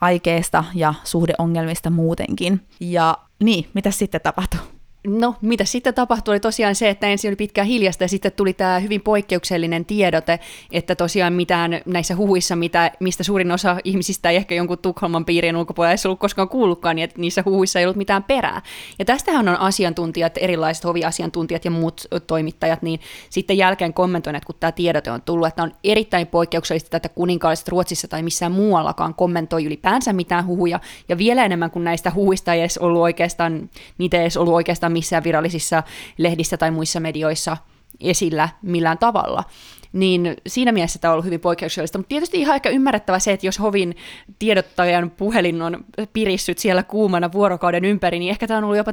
aikeesta 0.01 0.65
ja 0.75 0.95
suhdeongelmista 1.05 1.91
muutenkin. 1.91 2.61
Ja 2.81 3.19
niin, 3.43 3.71
mitä 3.75 3.91
sitten 3.91 4.21
tapahtui? 4.21 4.61
No, 5.07 5.35
mitä 5.41 5.65
sitten 5.65 5.95
tapahtui, 5.95 6.33
oli 6.33 6.41
tosiaan 6.41 6.75
se, 6.75 6.89
että 6.89 7.07
ensin 7.07 7.29
oli 7.29 7.37
pitkään 7.37 7.67
hiljasta 7.67 8.05
ja 8.05 8.09
sitten 8.09 8.33
tuli 8.33 8.53
tämä 8.53 8.79
hyvin 8.79 9.01
poikkeuksellinen 9.01 9.85
tiedote, 9.85 10.41
että 10.73 10.95
tosiaan 10.95 11.33
mitään 11.33 11.81
näissä 11.87 12.17
huhuissa, 12.17 12.57
mitä, 12.57 12.93
mistä 13.01 13.25
suurin 13.25 13.53
osa 13.53 13.77
ihmisistä 13.85 14.31
ei 14.31 14.37
ehkä 14.37 14.55
jonkun 14.55 14.79
Tukholman 14.79 15.25
piirien 15.25 15.57
ulkopuolella 15.57 15.93
ei 15.93 15.99
ollut 16.05 16.19
koskaan 16.19 16.49
kuullutkaan, 16.49 16.97
niin 16.97 17.05
että 17.05 17.21
niissä 17.21 17.43
huhuissa 17.47 17.79
ei 17.79 17.85
ollut 17.85 17.97
mitään 17.97 18.23
perää. 18.23 18.63
Ja 18.99 19.05
tästähän 19.05 19.49
on 19.49 19.57
asiantuntijat, 19.57 20.33
erilaiset 20.39 20.85
hoviasiantuntijat 20.85 21.65
ja 21.65 21.71
muut 21.71 22.07
toimittajat, 22.27 22.83
niin 22.83 23.01
sitten 23.31 23.59
jälkeen 23.59 23.95
kommentoineet, 23.95 24.45
kun 24.45 24.55
tämä 24.61 24.73
tiedote 24.73 25.11
on 25.11 25.23
tullut, 25.23 25.49
että 25.49 25.63
on 25.63 25.75
erittäin 25.85 26.27
poikkeuksellista, 26.27 26.97
että 26.97 27.09
kuninkaalliset 27.09 27.69
Ruotsissa 27.69 28.09
tai 28.09 28.23
missään 28.23 28.53
muuallakaan 28.53 29.15
kommentoi 29.15 29.65
ylipäänsä 29.65 30.13
mitään 30.13 30.47
huhuja, 30.47 30.81
ja 31.09 31.19
vielä 31.19 31.45
enemmän 31.45 31.71
kuin 31.71 31.85
näistä 31.85 32.13
huhuista 32.15 32.55
ei 32.55 32.61
edes 32.61 32.79
ollut 32.79 33.03
oikeastaan, 33.03 33.71
niitä 33.99 34.17
ei 34.17 34.23
edes 34.23 34.37
ollut 34.37 34.55
oikeastaan 34.55 34.88
missään 34.89 35.25
virallisissa 35.25 35.83
lehdissä 36.19 36.57
tai 36.57 36.71
muissa 36.71 37.01
medioissa 37.01 37.57
esillä 38.01 38.49
millään 38.63 38.99
tavalla. 38.99 39.45
Niin 39.93 40.37
siinä 40.47 40.73
mielessä 40.73 40.99
tämä 40.99 41.11
on 41.11 41.13
ollut 41.13 41.25
hyvin 41.25 41.41
poikkeuksellista, 41.41 41.99
mutta 41.99 42.09
tietysti 42.09 42.41
ihan 42.41 42.53
aika 42.53 42.69
ymmärrettävä 42.69 43.19
se, 43.19 43.33
että 43.33 43.47
jos 43.47 43.61
Hovin 43.61 43.97
tiedottajan 44.39 45.11
puhelin 45.11 45.63
on 45.63 45.85
pirissyt 46.13 46.59
siellä 46.59 46.83
kuumana 46.83 47.33
vuorokauden 47.33 47.85
ympäri, 47.85 48.19
niin 48.19 48.31
ehkä 48.31 48.47
tämä 48.47 48.59
on 48.59 48.65
ollut 48.65 48.77
jopa 48.77 48.93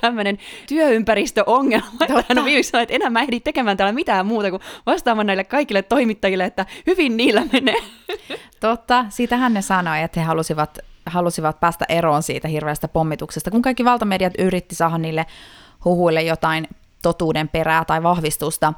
tämmöinen 0.00 0.38
työympäristöongelma, 0.68 1.86
että 2.00 2.24
hän 2.28 2.38
on 2.38 2.44
viimeisellä, 2.44 2.82
että 2.82 2.94
enää 2.94 3.10
mä 3.10 3.22
ehdin 3.22 3.42
tekemään 3.42 3.76
täällä 3.76 3.92
mitään 3.92 4.26
muuta 4.26 4.50
kuin 4.50 4.62
vastaamaan 4.86 5.26
näille 5.26 5.44
kaikille 5.44 5.82
toimittajille, 5.82 6.44
että 6.44 6.66
hyvin 6.86 7.16
niillä 7.16 7.42
menee. 7.52 7.82
Totta, 8.60 9.04
siitähän 9.08 9.54
ne 9.54 9.62
sanoi, 9.62 10.02
että 10.02 10.20
he 10.20 10.26
halusivat 10.26 10.78
halusivat 11.10 11.60
päästä 11.60 11.84
eroon 11.88 12.22
siitä 12.22 12.48
hirveästä 12.48 12.88
pommituksesta, 12.88 13.50
kun 13.50 13.62
kaikki 13.62 13.84
valtamediat 13.84 14.32
yritti 14.38 14.74
saada 14.74 14.98
niille 14.98 15.26
huhuille 15.84 16.22
jotain 16.22 16.68
totuuden 17.02 17.48
perää 17.48 17.84
tai 17.84 18.02
vahvistusta. 18.02 18.72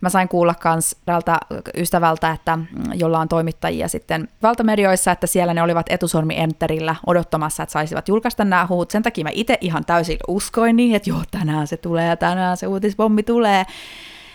Mä 0.00 0.08
sain 0.08 0.28
kuulla 0.28 0.54
myös 0.64 0.96
tältä 1.04 1.38
ystävältä, 1.76 2.30
että 2.30 2.58
jolla 2.94 3.18
on 3.18 3.28
toimittajia 3.28 3.88
sitten 3.88 4.28
valtamedioissa, 4.42 5.12
että 5.12 5.26
siellä 5.26 5.54
ne 5.54 5.62
olivat 5.62 5.86
etusormi 5.90 6.34
enterillä 6.38 6.94
odottamassa, 7.06 7.62
että 7.62 7.72
saisivat 7.72 8.08
julkaista 8.08 8.44
nämä 8.44 8.66
huut. 8.66 8.90
Sen 8.90 9.02
takia 9.02 9.24
mä 9.24 9.30
itse 9.32 9.58
ihan 9.60 9.84
täysin 9.84 10.18
uskoin 10.28 10.76
niin, 10.76 10.96
että 10.96 11.10
joo, 11.10 11.22
tänään 11.30 11.66
se 11.66 11.76
tulee, 11.76 12.16
tänään 12.16 12.56
se 12.56 12.66
uutispommi 12.66 13.22
tulee. 13.22 13.64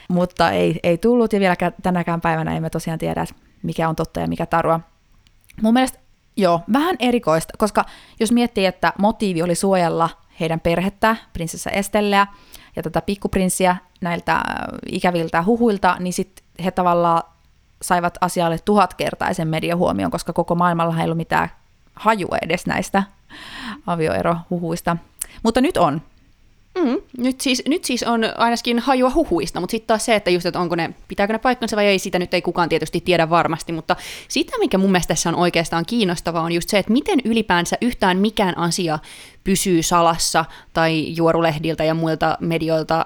Mutta 0.09 0.51
ei, 0.51 0.79
ei 0.83 0.97
tullut 0.97 1.33
ja 1.33 1.39
vieläkään 1.39 1.73
tänäkään 1.81 2.21
päivänä 2.21 2.55
emme 2.55 2.69
tosiaan 2.69 2.99
tiedä, 2.99 3.25
mikä 3.63 3.89
on 3.89 3.95
totta 3.95 4.19
ja 4.19 4.27
mikä 4.27 4.45
tarua. 4.45 4.79
Mun 5.61 5.73
mielestä 5.73 5.99
Joo, 6.37 6.61
vähän 6.73 6.95
erikoista, 6.99 7.53
koska 7.57 7.85
jos 8.19 8.31
miettii, 8.31 8.65
että 8.65 8.93
motiivi 8.99 9.41
oli 9.43 9.55
suojella 9.55 10.09
heidän 10.39 10.59
perhettä, 10.59 11.15
prinsessa 11.33 11.69
Estelleä 11.69 12.27
ja 12.75 12.83
tätä 12.83 13.01
pikkuprinssiä 13.01 13.75
näiltä 14.01 14.35
äh, 14.35 14.43
ikäviltä 14.91 15.43
huhuilta, 15.43 15.97
niin 15.99 16.13
sitten 16.13 16.45
he 16.65 16.71
tavallaan 16.71 17.23
saivat 17.81 18.17
asialle 18.21 18.59
tuhatkertaisen 18.65 19.47
mediahuomion, 19.47 20.11
koska 20.11 20.33
koko 20.33 20.55
maailmalla 20.55 20.97
ei 20.97 21.03
ollut 21.03 21.17
mitään 21.17 21.49
hajua 21.95 22.37
edes 22.41 22.65
näistä 22.65 23.03
avioerohuhuista. 23.87 24.97
Mutta 25.43 25.61
nyt 25.61 25.77
on. 25.77 26.01
Mm, 26.75 27.01
nyt, 27.17 27.41
siis, 27.41 27.63
nyt 27.67 27.85
siis 27.85 28.03
on 28.03 28.21
ainakin 28.37 28.79
hajua 28.79 29.11
huhuista, 29.15 29.59
mutta 29.59 29.71
sitten 29.71 29.87
taas 29.87 30.05
se, 30.05 30.15
että 30.15 30.29
just, 30.29 30.45
että 30.45 30.59
onko 30.59 30.75
ne, 30.75 30.93
pitääkö 31.07 31.33
ne 31.33 31.39
paikkansa 31.39 31.75
vai 31.75 31.85
ei, 31.85 31.99
sitä 31.99 32.19
nyt 32.19 32.33
ei 32.33 32.41
kukaan 32.41 32.69
tietysti 32.69 33.01
tiedä 33.01 33.29
varmasti, 33.29 33.71
mutta 33.71 33.95
sitä, 34.27 34.57
mikä 34.59 34.77
mun 34.77 34.91
mielestä 34.91 35.07
tässä 35.13 35.29
on 35.29 35.35
oikeastaan 35.35 35.85
kiinnostavaa, 35.85 36.43
on 36.43 36.51
just 36.51 36.69
se, 36.69 36.79
että 36.79 36.93
miten 36.93 37.19
ylipäänsä 37.25 37.77
yhtään 37.81 38.17
mikään 38.17 38.57
asia 38.57 38.99
pysyy 39.43 39.83
salassa 39.83 40.45
tai 40.73 41.15
juorulehdiltä 41.15 41.83
ja 41.83 41.93
muilta 41.93 42.37
medioilta 42.39 43.05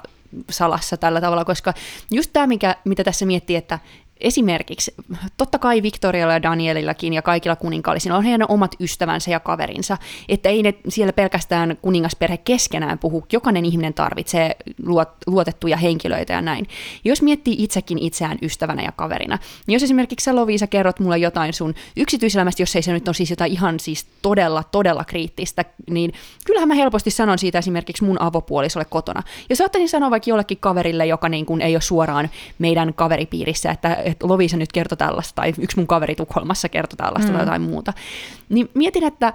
salassa 0.50 0.98
tällä 0.98 1.22
tavalla, 1.22 1.46
koska 1.46 1.74
just 2.12 2.30
tämä, 2.34 2.48
mikä, 2.48 2.76
mitä 2.86 3.04
tässä 3.04 3.26
miettii, 3.26 3.56
että 3.56 3.80
esimerkiksi, 4.22 4.94
totta 5.38 5.60
kai 5.60 5.84
Victorialla 5.84 6.34
ja 6.34 6.44
Danielillakin 6.44 7.14
ja 7.14 7.22
kaikilla 7.22 7.56
kuninkaallisilla 7.56 8.18
on 8.18 8.24
heidän 8.24 8.48
omat 8.50 8.76
ystävänsä 8.80 9.32
ja 9.32 9.40
kaverinsa, 9.40 9.98
että 10.30 10.50
ei 10.50 10.64
ne 10.64 10.74
siellä 10.90 11.14
pelkästään 11.14 11.78
kuningasperhe 11.82 12.38
keskenään 12.38 13.00
puhu, 13.00 13.26
jokainen 13.34 13.66
ihminen 13.66 13.94
tarvitsee 13.94 14.56
luot, 14.86 15.10
luotettuja 15.28 15.78
henkilöitä 15.78 16.34
ja 16.34 16.42
näin. 16.42 16.68
Jos 17.06 17.22
miettii 17.22 17.56
itsekin 17.64 17.98
itseään 18.00 18.38
ystävänä 18.42 18.84
ja 18.84 18.92
kaverina, 18.92 19.38
niin 19.68 19.74
jos 19.74 19.84
esimerkiksi 19.84 20.24
sä 20.24 20.36
Loviisa 20.36 20.68
kerrot 20.68 21.00
mulle 21.00 21.18
jotain 21.18 21.54
sun 21.54 21.74
yksityiselämästä, 21.98 22.62
jos 22.62 22.76
ei 22.76 22.82
se 22.82 22.94
nyt 22.94 23.08
ole 23.08 23.14
siis 23.14 23.30
jotain 23.30 23.52
ihan 23.52 23.80
siis 23.80 24.08
todella, 24.22 24.64
todella 24.64 25.06
kriittistä, 25.06 25.66
niin 25.90 26.14
kyllähän 26.46 26.68
mä 26.68 26.76
helposti 26.76 27.12
sanon 27.12 27.40
siitä 27.40 27.60
esimerkiksi 27.60 28.04
mun 28.04 28.22
avopuolisolle 28.22 28.86
kotona. 28.86 29.24
Ja 29.50 29.56
saattaisin 29.56 29.90
sanoa 29.90 30.12
vaikka 30.12 30.30
jollekin 30.30 30.58
kaverille, 30.58 31.06
joka 31.06 31.30
niin 31.30 31.46
kuin 31.46 31.62
ei 31.62 31.76
ole 31.76 31.82
suoraan 31.82 32.30
meidän 32.60 32.94
kaveripiirissä, 32.94 33.72
että 33.72 33.98
että 34.12 34.28
Lovisa 34.28 34.58
nyt 34.58 34.72
kertoi 34.72 34.98
tällaista, 34.98 35.36
tai 35.36 35.54
yksi 35.60 35.78
mun 35.78 35.88
kaveri 35.88 36.16
Tukholmassa 36.16 36.70
kertoi 36.70 36.98
tällaista 36.98 37.32
mm. 37.32 37.34
tai 37.34 37.42
jotain 37.42 37.62
muuta. 37.62 37.94
Niin 38.50 38.70
mietin, 38.74 39.04
että 39.04 39.34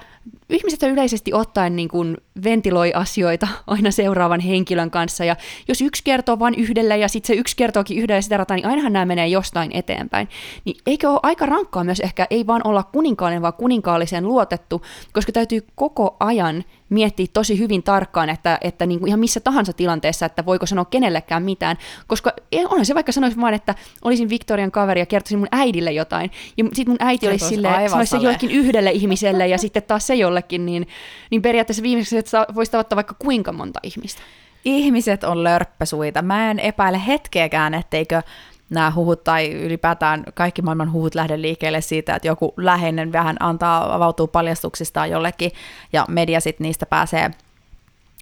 ihmiset 0.50 0.82
yleisesti 0.82 1.34
ottaen 1.34 1.76
niin 1.76 1.88
kuin 1.88 2.16
ventiloi 2.44 2.92
asioita 2.94 3.48
aina 3.66 3.90
seuraavan 3.90 4.40
henkilön 4.40 4.90
kanssa, 4.90 5.24
ja 5.24 5.36
jos 5.68 5.80
yksi 5.80 6.04
kertoo 6.04 6.38
vain 6.38 6.54
yhdelle, 6.54 6.96
ja 6.96 7.08
sitten 7.08 7.26
se 7.26 7.40
yksi 7.40 7.56
kertookin 7.56 7.98
yhdelle 7.98 8.22
sitä 8.22 8.36
rataa, 8.36 8.56
niin 8.56 8.66
ainahan 8.66 8.92
nämä 8.92 9.04
menee 9.04 9.26
jostain 9.26 9.70
eteenpäin. 9.72 10.28
Niin 10.64 10.76
eikö 10.86 11.10
ole 11.10 11.20
aika 11.22 11.46
rankkaa 11.46 11.84
myös 11.84 12.00
ehkä, 12.00 12.26
ei 12.30 12.46
vaan 12.46 12.60
olla 12.64 12.82
kuninkaallinen, 12.82 13.42
vaan 13.42 13.54
kuninkaallisen 13.54 14.28
luotettu, 14.28 14.82
koska 15.12 15.32
täytyy 15.32 15.66
koko 15.74 16.16
ajan 16.20 16.64
miettiä 16.92 17.26
tosi 17.32 17.58
hyvin 17.58 17.82
tarkkaan, 17.82 18.30
että, 18.30 18.58
että 18.60 18.86
niin 18.86 19.00
kuin 19.00 19.08
ihan 19.08 19.20
missä 19.20 19.40
tahansa 19.40 19.72
tilanteessa, 19.72 20.26
että 20.26 20.46
voiko 20.46 20.66
sanoa 20.66 20.84
kenellekään 20.84 21.42
mitään, 21.42 21.76
koska 22.06 22.32
onhan 22.64 22.86
se 22.86 22.94
vaikka 22.94 23.12
sanoisi 23.12 23.40
vaan, 23.40 23.54
että 23.54 23.74
olisin 24.04 24.28
Victorian 24.28 24.70
kaveri 24.70 25.00
ja 25.00 25.06
kertoisin 25.06 25.38
mun 25.38 25.48
äidille 25.52 25.92
jotain, 25.92 26.30
ja 26.56 26.64
sitten 26.64 26.88
mun 26.88 26.96
äiti 27.00 27.28
olisi 27.28 27.44
silleen, 27.44 27.90
sanoisi 27.90 28.10
se 28.10 28.16
jollekin 28.16 28.50
yhdelle 28.50 28.90
ihmiselle 29.02 29.46
ja 29.46 29.58
sitten 29.58 29.82
taas 29.82 30.06
se 30.06 30.14
jollekin, 30.14 30.66
niin, 30.66 30.88
niin 31.30 31.42
periaatteessa 31.42 31.82
viimeksi 31.82 32.18
että 32.18 32.46
voisi 32.54 32.72
tavata 32.72 32.96
vaikka 32.96 33.14
kuinka 33.18 33.52
monta 33.52 33.80
ihmistä. 33.82 34.22
Ihmiset 34.64 35.24
on 35.24 35.44
lörppäsuita. 35.44 36.22
Mä 36.22 36.50
en 36.50 36.58
epäile 36.58 37.06
hetkeäkään, 37.06 37.74
etteikö 37.74 38.22
nämä 38.70 38.92
huhut 38.94 39.24
tai 39.24 39.52
ylipäätään 39.52 40.24
kaikki 40.34 40.62
maailman 40.62 40.92
huhut 40.92 41.14
lähde 41.14 41.40
liikkeelle 41.40 41.80
siitä, 41.80 42.14
että 42.14 42.28
joku 42.28 42.54
läheinen 42.56 43.12
vähän 43.12 43.36
antaa, 43.40 43.94
avautuu 43.94 44.26
paljastuksistaan 44.26 45.10
jollekin 45.10 45.52
ja 45.92 46.06
media 46.08 46.40
sitten 46.40 46.64
niistä 46.64 46.86
pääsee 46.86 47.30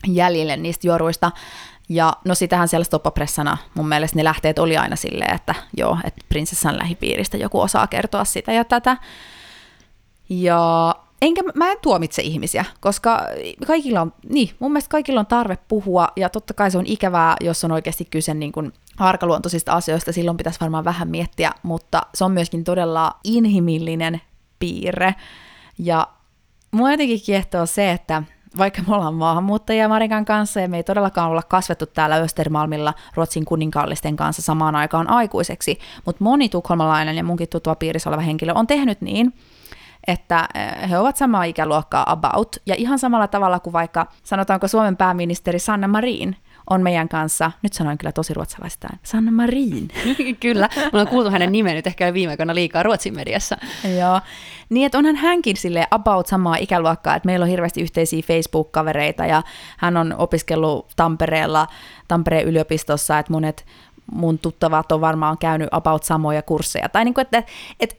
jäljille 0.09 0.57
niistä 0.57 0.87
joruista. 0.87 1.31
Ja 1.89 2.13
no 2.25 2.35
sitähän 2.35 2.69
siellä 2.69 2.85
stoppapressana 2.85 3.57
mun 3.75 3.89
mielestä 3.89 4.17
ne 4.17 4.25
lähteet 4.25 4.59
oli 4.59 4.77
aina 4.77 4.97
silleen, 4.97 5.35
että 5.35 5.55
joo, 5.77 5.99
että 6.05 6.25
prinsessan 6.29 6.79
lähipiiristä 6.79 7.37
joku 7.37 7.61
osaa 7.61 7.87
kertoa 7.87 8.25
sitä 8.25 8.53
ja 8.53 8.65
tätä. 8.65 8.97
Ja 10.31 10.95
enkä 11.23 11.43
mä 11.55 11.71
en 11.71 11.79
tuomitse 11.83 12.23
ihmisiä, 12.23 12.65
koska 12.81 13.21
kaikilla 13.67 14.01
on, 14.01 14.13
niin, 14.29 14.51
mun 14.59 14.73
mielestä 14.73 14.91
kaikilla 14.91 15.21
on 15.21 15.27
tarve 15.27 15.59
puhua, 15.69 16.09
ja 16.17 16.29
totta 16.29 16.55
kai 16.55 16.71
se 16.71 16.79
on 16.79 16.87
ikävää, 16.87 17.37
jos 17.41 17.65
on 17.65 17.73
oikeasti 17.73 18.05
kyse 18.05 18.35
niin 18.35 18.53
kuin 18.53 18.73
arkaluontoisista 18.99 19.73
asioista, 19.73 20.13
silloin 20.13 20.37
pitäisi 20.37 20.61
varmaan 20.61 20.85
vähän 20.85 21.09
miettiä, 21.09 21.53
mutta 21.63 22.03
se 22.15 22.25
on 22.25 22.33
myöskin 22.33 22.65
todella 22.65 23.13
inhimillinen 23.25 24.21
piirre, 24.59 25.15
ja 25.79 26.07
mua 26.71 26.91
jotenkin 26.91 27.21
kiehtoo 27.27 27.67
se, 27.67 27.91
että 27.91 28.23
vaikka 28.59 28.83
me 28.87 28.95
ollaan 28.95 29.15
maahanmuuttajia 29.15 29.89
Marikan 29.89 30.25
kanssa 30.25 30.61
ja 30.61 30.69
me 30.69 30.77
ei 30.77 30.83
todellakaan 30.83 31.31
olla 31.31 31.43
kasvettu 31.43 31.87
täällä 31.87 32.17
Östermalmilla 32.17 32.95
Ruotsin 33.15 33.45
kuninkaallisten 33.45 34.17
kanssa 34.17 34.43
samaan 34.43 34.77
aikaan 34.77 35.11
aikuiseksi, 35.11 35.79
mutta 36.07 36.25
moni 36.25 36.49
tukholmalainen 36.49 37.17
ja 37.17 37.25
munkin 37.25 37.49
tuttua 37.49 37.75
piirissä 37.75 38.11
oleva 38.11 38.23
henkilö 38.23 38.53
on 38.55 38.67
tehnyt 38.67 39.01
niin, 39.01 39.35
että 40.07 40.49
eh, 40.55 40.91
he 40.91 40.99
ovat 40.99 41.17
samaa 41.17 41.45
ikäluokkaa 41.45 42.13
about, 42.13 42.57
ja 42.67 42.75
ihan 42.79 42.99
samalla 42.99 43.29
tavalla 43.29 43.61
kuin 43.61 43.73
vaikka 43.73 44.07
sanotaanko 44.23 44.69
Suomen 44.69 44.97
pääministeri 44.97 45.59
Sanna 45.59 45.89
Marin 45.89 46.37
on 46.71 46.83
meidän 46.83 47.09
kanssa, 47.09 47.53
nyt 47.63 47.73
sanoin 47.73 47.99
kyllä 47.99 48.13
tosi 48.13 48.35
ruotsalaista, 48.35 48.89
Sanna 49.03 49.33
Marin. 49.33 49.89
kyllä, 50.41 50.69
mulla 50.93 51.01
on 51.01 51.09
kuultu 51.09 51.31
hänen 51.31 51.53
nimen 51.53 51.75
nyt 51.75 51.87
ehkä 51.87 52.15
viime 52.15 52.31
aikoina 52.31 52.55
liikaa 52.55 52.83
Ruotsin 52.83 53.15
mediassa. 53.15 53.57
Joo, 53.99 54.21
niin 54.69 54.87
että 54.87 54.99
onhan 54.99 55.17
hänkin 55.17 55.57
sille 55.57 55.87
about 55.91 56.27
samaa 56.27 56.57
ikäluokkaa, 56.57 57.17
että 57.17 57.27
meillä 57.27 57.45
on 57.45 57.51
hirveästi 57.51 57.81
yhteisiä 57.81 58.23
Facebook-kavereita, 58.23 59.27
ja 59.27 59.43
hän 59.79 59.97
on 59.97 60.15
opiskellut 60.19 60.89
Tampereella, 60.97 61.67
Tampereen 62.09 62.49
yliopistossa, 62.49 63.19
että 63.19 63.33
monet 63.33 63.67
mun 64.13 64.39
tuttavat 64.39 64.93
on 64.93 65.01
varmaan 65.01 65.39
käynyt 65.39 65.69
about 65.73 66.03
samoja 66.03 66.43
kursseja. 66.43 66.89
Tai 66.89 67.05
niin 67.05 67.15
kuin, 67.15 67.23
että, 67.23 67.43
että 67.81 67.97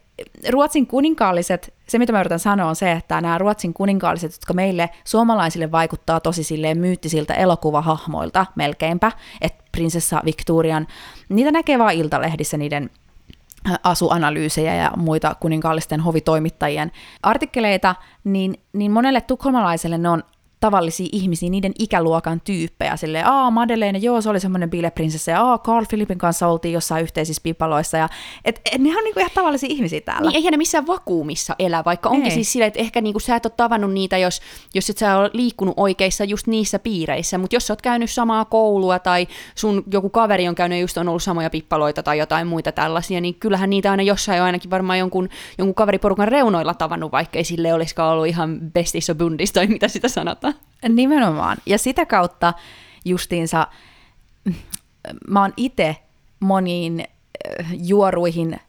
Ruotsin 0.49 0.87
kuninkaalliset, 0.87 1.73
se 1.87 1.97
mitä 1.97 2.13
mä 2.13 2.19
yritän 2.19 2.39
sanoa 2.39 2.69
on 2.69 2.75
se, 2.75 2.91
että 2.91 3.21
nämä 3.21 3.37
Ruotsin 3.37 3.73
kuninkaalliset, 3.73 4.31
jotka 4.31 4.53
meille 4.53 4.89
suomalaisille 5.03 5.71
vaikuttaa 5.71 6.19
tosi 6.19 6.43
silleen 6.43 6.77
myyttisiltä 6.77 7.33
elokuvahahmoilta 7.33 8.45
melkeinpä, 8.55 9.11
että 9.41 9.63
prinsessa 9.71 10.21
Victorian, 10.25 10.87
niitä 11.29 11.51
näkee 11.51 11.79
vaan 11.79 11.93
iltalehdissä 11.93 12.57
niiden 12.57 12.89
äh, 13.69 13.79
asuanalyysejä 13.83 14.75
ja 14.75 14.91
muita 14.97 15.35
kuninkaallisten 15.39 15.99
hovitoimittajien 15.99 16.91
artikkeleita, 17.23 17.95
niin, 18.23 18.55
niin 18.73 18.91
monelle 18.91 19.21
tukholmalaiselle 19.21 19.97
ne 19.97 20.09
on 20.09 20.23
tavallisia 20.61 21.09
ihmisiä, 21.11 21.49
niiden 21.49 21.71
ikäluokan 21.79 22.41
tyyppejä, 22.41 22.97
silleen, 22.97 23.27
aa, 23.27 23.51
Madeleine, 23.51 23.99
joo, 23.99 24.21
se 24.21 24.29
oli 24.29 24.39
semmoinen 24.39 24.69
bileprinsessa, 24.69 25.31
ja 25.31 25.43
aa, 25.43 25.57
Carl 25.57 25.85
Philipin 25.89 26.17
kanssa 26.17 26.47
oltiin 26.47 26.73
jossain 26.73 27.03
yhteisissä 27.03 27.41
pipaloissa, 27.43 27.97
ja 27.97 28.09
et, 28.45 28.61
et 28.71 28.81
ne 28.81 28.97
on 28.97 29.03
niinku 29.03 29.19
ihan 29.19 29.31
tavallisia 29.35 29.69
ihmisiä 29.71 30.01
täällä. 30.01 30.29
Niin, 30.29 30.35
eihän 30.35 30.51
ne 30.51 30.57
missään 30.57 30.87
vakuumissa 30.87 31.55
elä, 31.59 31.83
vaikka 31.85 32.09
onkin 32.09 32.25
Ei. 32.25 32.31
siis 32.31 32.51
silleen, 32.51 32.67
että 32.67 32.79
ehkä 32.79 33.01
niinku 33.01 33.19
sä 33.19 33.35
et 33.35 33.45
ole 33.45 33.53
tavannut 33.57 33.93
niitä, 33.93 34.17
jos, 34.17 34.41
jos 34.73 34.89
et 34.89 34.97
sä 34.97 35.17
ole 35.17 35.29
liikkunut 35.33 35.73
oikeissa 35.77 36.23
just 36.23 36.47
niissä 36.47 36.79
piireissä, 36.79 37.37
mutta 37.37 37.55
jos 37.55 37.67
sä 37.67 37.73
oot 37.73 37.81
käynyt 37.81 38.09
samaa 38.09 38.45
koulua, 38.45 38.99
tai 38.99 39.27
sun 39.55 39.83
joku 39.91 40.09
kaveri 40.09 40.47
on 40.47 40.55
käynyt 40.55 40.81
just 40.81 40.97
on 40.97 41.09
ollut 41.09 41.23
samoja 41.23 41.49
pippaloita 41.49 42.03
tai 42.03 42.17
jotain 42.17 42.47
muita 42.47 42.71
tällaisia, 42.71 43.21
niin 43.21 43.35
kyllähän 43.35 43.69
niitä 43.69 43.91
aina 43.91 44.03
jossain 44.03 44.41
on 44.41 44.45
ainakin 44.45 44.71
varmaan 44.71 44.99
jonkun, 44.99 45.29
jonkun 45.57 45.75
kaveriporukan 45.75 46.27
reunoilla 46.27 46.73
tavannut, 46.73 47.11
vaikka 47.11 47.37
ei 47.37 47.43
sille 47.43 47.73
olisikaan 47.73 48.13
ollut 48.13 48.27
ihan 48.27 48.59
bestissa 48.73 49.15
bundista 49.15 49.59
tai 49.59 49.67
mitä 49.67 49.87
sitä 49.87 50.07
sanotaan. 50.07 50.50
Nimenomaan. 50.89 51.57
Ja 51.65 51.77
sitä 51.77 52.05
kautta 52.05 52.53
justiinsa 53.05 53.67
mä 55.27 55.41
oon 55.41 55.53
itse 55.57 55.95
moniin 56.39 56.99
äh, 56.99 57.67
juoruihin 57.87 58.59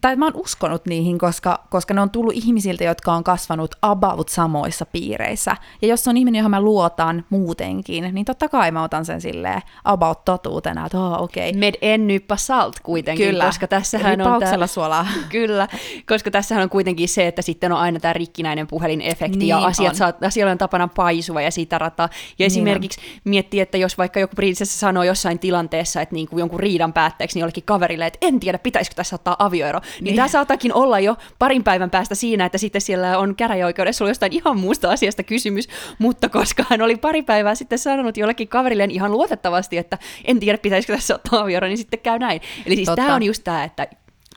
tai 0.00 0.16
mä 0.16 0.24
oon 0.24 0.36
uskonut 0.36 0.86
niihin, 0.86 1.18
koska, 1.18 1.64
koska 1.70 1.94
ne 1.94 2.00
on 2.00 2.10
tullut 2.10 2.34
ihmisiltä, 2.34 2.84
jotka 2.84 3.12
on 3.12 3.24
kasvanut 3.24 3.74
about 3.82 4.28
samoissa 4.28 4.86
piireissä. 4.86 5.56
Ja 5.82 5.88
jos 5.88 6.08
on 6.08 6.16
ihminen, 6.16 6.38
johon 6.38 6.50
mä 6.50 6.60
luotan 6.60 7.24
muutenkin, 7.30 8.14
niin 8.14 8.24
totta 8.24 8.48
kai 8.48 8.70
mä 8.70 8.82
otan 8.82 9.04
sen 9.04 9.20
silleen 9.20 9.62
about 9.84 10.24
totuutena, 10.24 10.86
että 10.86 11.00
oh, 11.00 11.22
okei. 11.22 11.50
Okay. 11.50 11.60
Med 11.60 11.74
en 11.82 12.06
nyppa 12.06 12.36
salt 12.36 12.80
kuitenkin, 12.82 13.26
kyllä. 13.26 13.44
koska 13.44 13.66
tässähän 13.66 14.20
on... 14.20 14.40
Tää, 14.40 14.66
suolaa. 14.66 15.06
Kyllä, 15.28 15.68
koska 16.08 16.30
tässähän 16.30 16.62
on 16.62 16.70
kuitenkin 16.70 17.08
se, 17.08 17.26
että 17.26 17.42
sitten 17.42 17.72
on 17.72 17.78
aina 17.78 18.00
tämä 18.00 18.12
rikkinäinen 18.12 18.66
puhelinefekti 18.66 19.38
niin 19.38 19.48
ja 19.48 19.58
asiat 19.58 19.90
on. 19.90 19.96
saa, 19.96 20.12
asioilla 20.26 20.52
on 20.52 20.58
tapana 20.58 20.88
paisua 20.88 21.42
ja 21.42 21.50
siitä 21.50 21.78
rataa. 21.78 22.08
Ja 22.12 22.18
niin 22.38 22.46
esimerkiksi 22.46 23.00
on. 23.00 23.20
miettii, 23.24 23.60
että 23.60 23.78
jos 23.78 23.98
vaikka 23.98 24.20
joku 24.20 24.34
prinsessa 24.36 24.78
sanoo 24.78 25.02
jossain 25.02 25.38
tilanteessa, 25.38 26.00
että 26.00 26.14
niin 26.14 26.28
kuin 26.28 26.38
jonkun 26.38 26.60
riidan 26.60 26.92
päätteeksi 26.92 27.36
niin 27.36 27.40
jollekin 27.40 27.64
kaverille, 27.64 28.06
että 28.06 28.18
en 28.22 28.40
tiedä, 28.40 28.58
pitäisikö 28.58 28.94
tässä 28.94 29.16
ottaa 29.16 29.36
avioero, 29.38 29.80
niin, 29.94 30.04
niin. 30.04 30.16
tämä 30.16 30.28
saattakin 30.28 30.74
olla 30.74 31.00
jo 31.00 31.16
parin 31.38 31.64
päivän 31.64 31.90
päästä 31.90 32.14
siinä, 32.14 32.44
että 32.44 32.58
sitten 32.58 32.80
siellä 32.80 33.18
on 33.18 33.36
käräjäoikeudessa 33.36 34.04
ollut 34.04 34.10
jostain 34.10 34.32
ihan 34.32 34.58
muusta 34.58 34.90
asiasta 34.90 35.22
kysymys, 35.22 35.68
mutta 35.98 36.28
koska 36.28 36.64
hän 36.70 36.82
oli 36.82 36.96
pari 36.96 37.22
päivää 37.22 37.54
sitten 37.54 37.78
sanonut 37.78 38.16
jollekin 38.16 38.48
kaverilleen 38.48 38.90
ihan 38.90 39.12
luotettavasti, 39.12 39.78
että 39.78 39.98
en 40.24 40.40
tiedä 40.40 40.58
pitäisikö 40.58 40.96
tässä 40.96 41.14
ottaa 41.14 41.40
avioero, 41.40 41.66
niin 41.66 41.78
sitten 41.78 42.00
käy 42.00 42.18
näin. 42.18 42.40
Eli 42.66 42.76
siis 42.76 42.90
tämä 42.96 43.14
on 43.14 43.22
just 43.22 43.44
tämä, 43.44 43.64
että... 43.64 43.86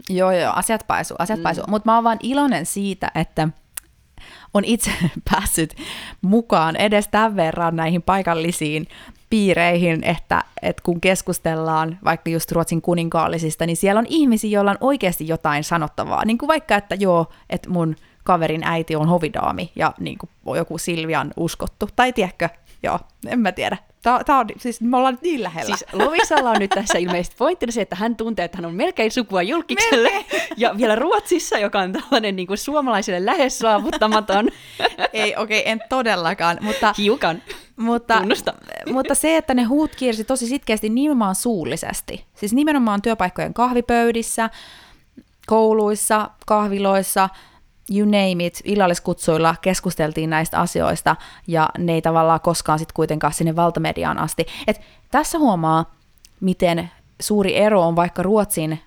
Joo, 0.10 0.32
joo, 0.32 0.54
asiat 0.56 0.84
paisuu, 0.88 1.16
asiat 1.20 1.40
mm. 1.40 1.44
paisuu. 1.44 1.64
Mutta 1.68 1.90
mä 1.90 1.96
oon 1.96 2.04
vaan 2.04 2.18
iloinen 2.24 2.66
siitä, 2.66 3.12
että 3.16 3.50
on 4.54 4.66
itse 4.66 4.92
päässyt 5.32 5.76
mukaan 6.22 6.76
edes 6.76 7.08
tämän 7.08 7.36
verran 7.36 7.76
näihin 7.76 8.02
paikallisiin 8.02 8.88
piireihin, 9.30 10.04
että, 10.04 10.44
että 10.62 10.84
kun 10.84 11.02
keskustellaan 11.02 11.98
vaikka 12.04 12.30
just 12.30 12.52
Ruotsin 12.52 12.82
kuninkaallisista, 12.82 13.66
niin 13.66 13.78
siellä 13.78 14.00
on 14.00 14.06
ihmisiä, 14.10 14.50
joilla 14.50 14.72
on 14.72 14.78
oikeasti 14.82 15.28
jotain 15.28 15.64
sanottavaa. 15.64 16.26
Niin 16.26 16.38
kuin 16.38 16.48
vaikka, 16.48 16.76
että 16.76 16.96
joo, 16.96 17.26
että 17.50 17.70
mun 17.70 17.96
kaverin 18.24 18.64
äiti 18.64 18.96
on 18.96 19.10
hovidaami 19.10 19.72
ja 19.76 19.94
niin 20.00 20.18
kuin 20.18 20.58
joku 20.58 20.78
Silvian 20.78 21.32
uskottu. 21.38 21.90
Tai 21.96 22.14
tiedätkö, 22.14 22.50
joo, 22.84 23.00
en 23.28 23.40
mä 23.40 23.52
tiedä. 23.52 23.78
Tää, 24.04 24.24
tää 24.24 24.40
on, 24.40 24.48
siis 24.58 24.82
me 24.82 24.98
ollaan 24.98 25.14
nyt 25.14 25.22
niin 25.22 25.44
lähellä. 25.44 25.78
Siis 25.78 25.94
Lovisalla 25.94 26.52
on 26.52 26.60
nyt 26.60 26.70
tässä 26.70 26.98
ilmeisesti 26.98 27.36
pointtina 27.38 27.72
se, 27.72 27.82
että 27.82 27.96
hän 27.96 28.16
tuntee, 28.16 28.46
että 28.46 28.58
hän 28.58 28.66
on 28.66 28.76
melkein 28.76 29.12
sukua 29.12 29.42
julkikselle. 29.42 30.10
Melkein. 30.10 30.44
Ja 30.58 30.78
vielä 30.78 30.96
Ruotsissa, 30.96 31.58
joka 31.58 31.80
on 31.80 31.94
tällainen 31.94 32.36
niin 32.36 32.48
kuin 32.48 32.58
suomalaisille 32.58 33.26
lähes 33.26 33.60
saavuttamaton. 33.60 34.50
Ei, 35.14 35.36
okei, 35.36 35.60
okay, 35.60 35.72
en 35.72 35.82
todellakaan. 35.90 36.58
Mutta, 36.62 36.94
Hiukan. 36.98 37.42
Mutta, 37.76 38.22
mutta 38.92 39.16
se, 39.16 39.38
että 39.38 39.54
ne 39.54 39.64
huut 39.64 39.96
kiersi 39.96 40.24
tosi 40.24 40.48
sitkeästi 40.48 40.90
nimenomaan 40.90 41.36
suullisesti. 41.36 42.26
Siis 42.36 42.54
nimenomaan 42.54 43.02
työpaikkojen 43.02 43.54
kahvipöydissä, 43.54 44.50
kouluissa, 45.48 46.30
kahviloissa– 46.46 47.30
you 47.92 48.06
name 48.06 48.46
it, 48.46 48.62
illalliskutsuilla 48.64 49.56
keskusteltiin 49.62 50.30
näistä 50.30 50.60
asioista, 50.60 51.16
ja 51.48 51.70
ne 51.78 51.94
ei 51.94 52.02
tavallaan 52.02 52.42
koskaan 52.42 52.80
sitten 52.80 52.94
kuitenkaan 52.94 53.34
sinne 53.34 53.56
valtamediaan 53.56 54.18
asti. 54.18 54.46
Et 54.68 54.82
tässä 55.12 55.40
huomaa, 55.40 55.96
miten 56.40 56.92
suuri 57.22 57.58
ero 57.58 57.82
on 57.82 57.96
vaikka 57.96 58.24
Ruotsin 58.24 58.80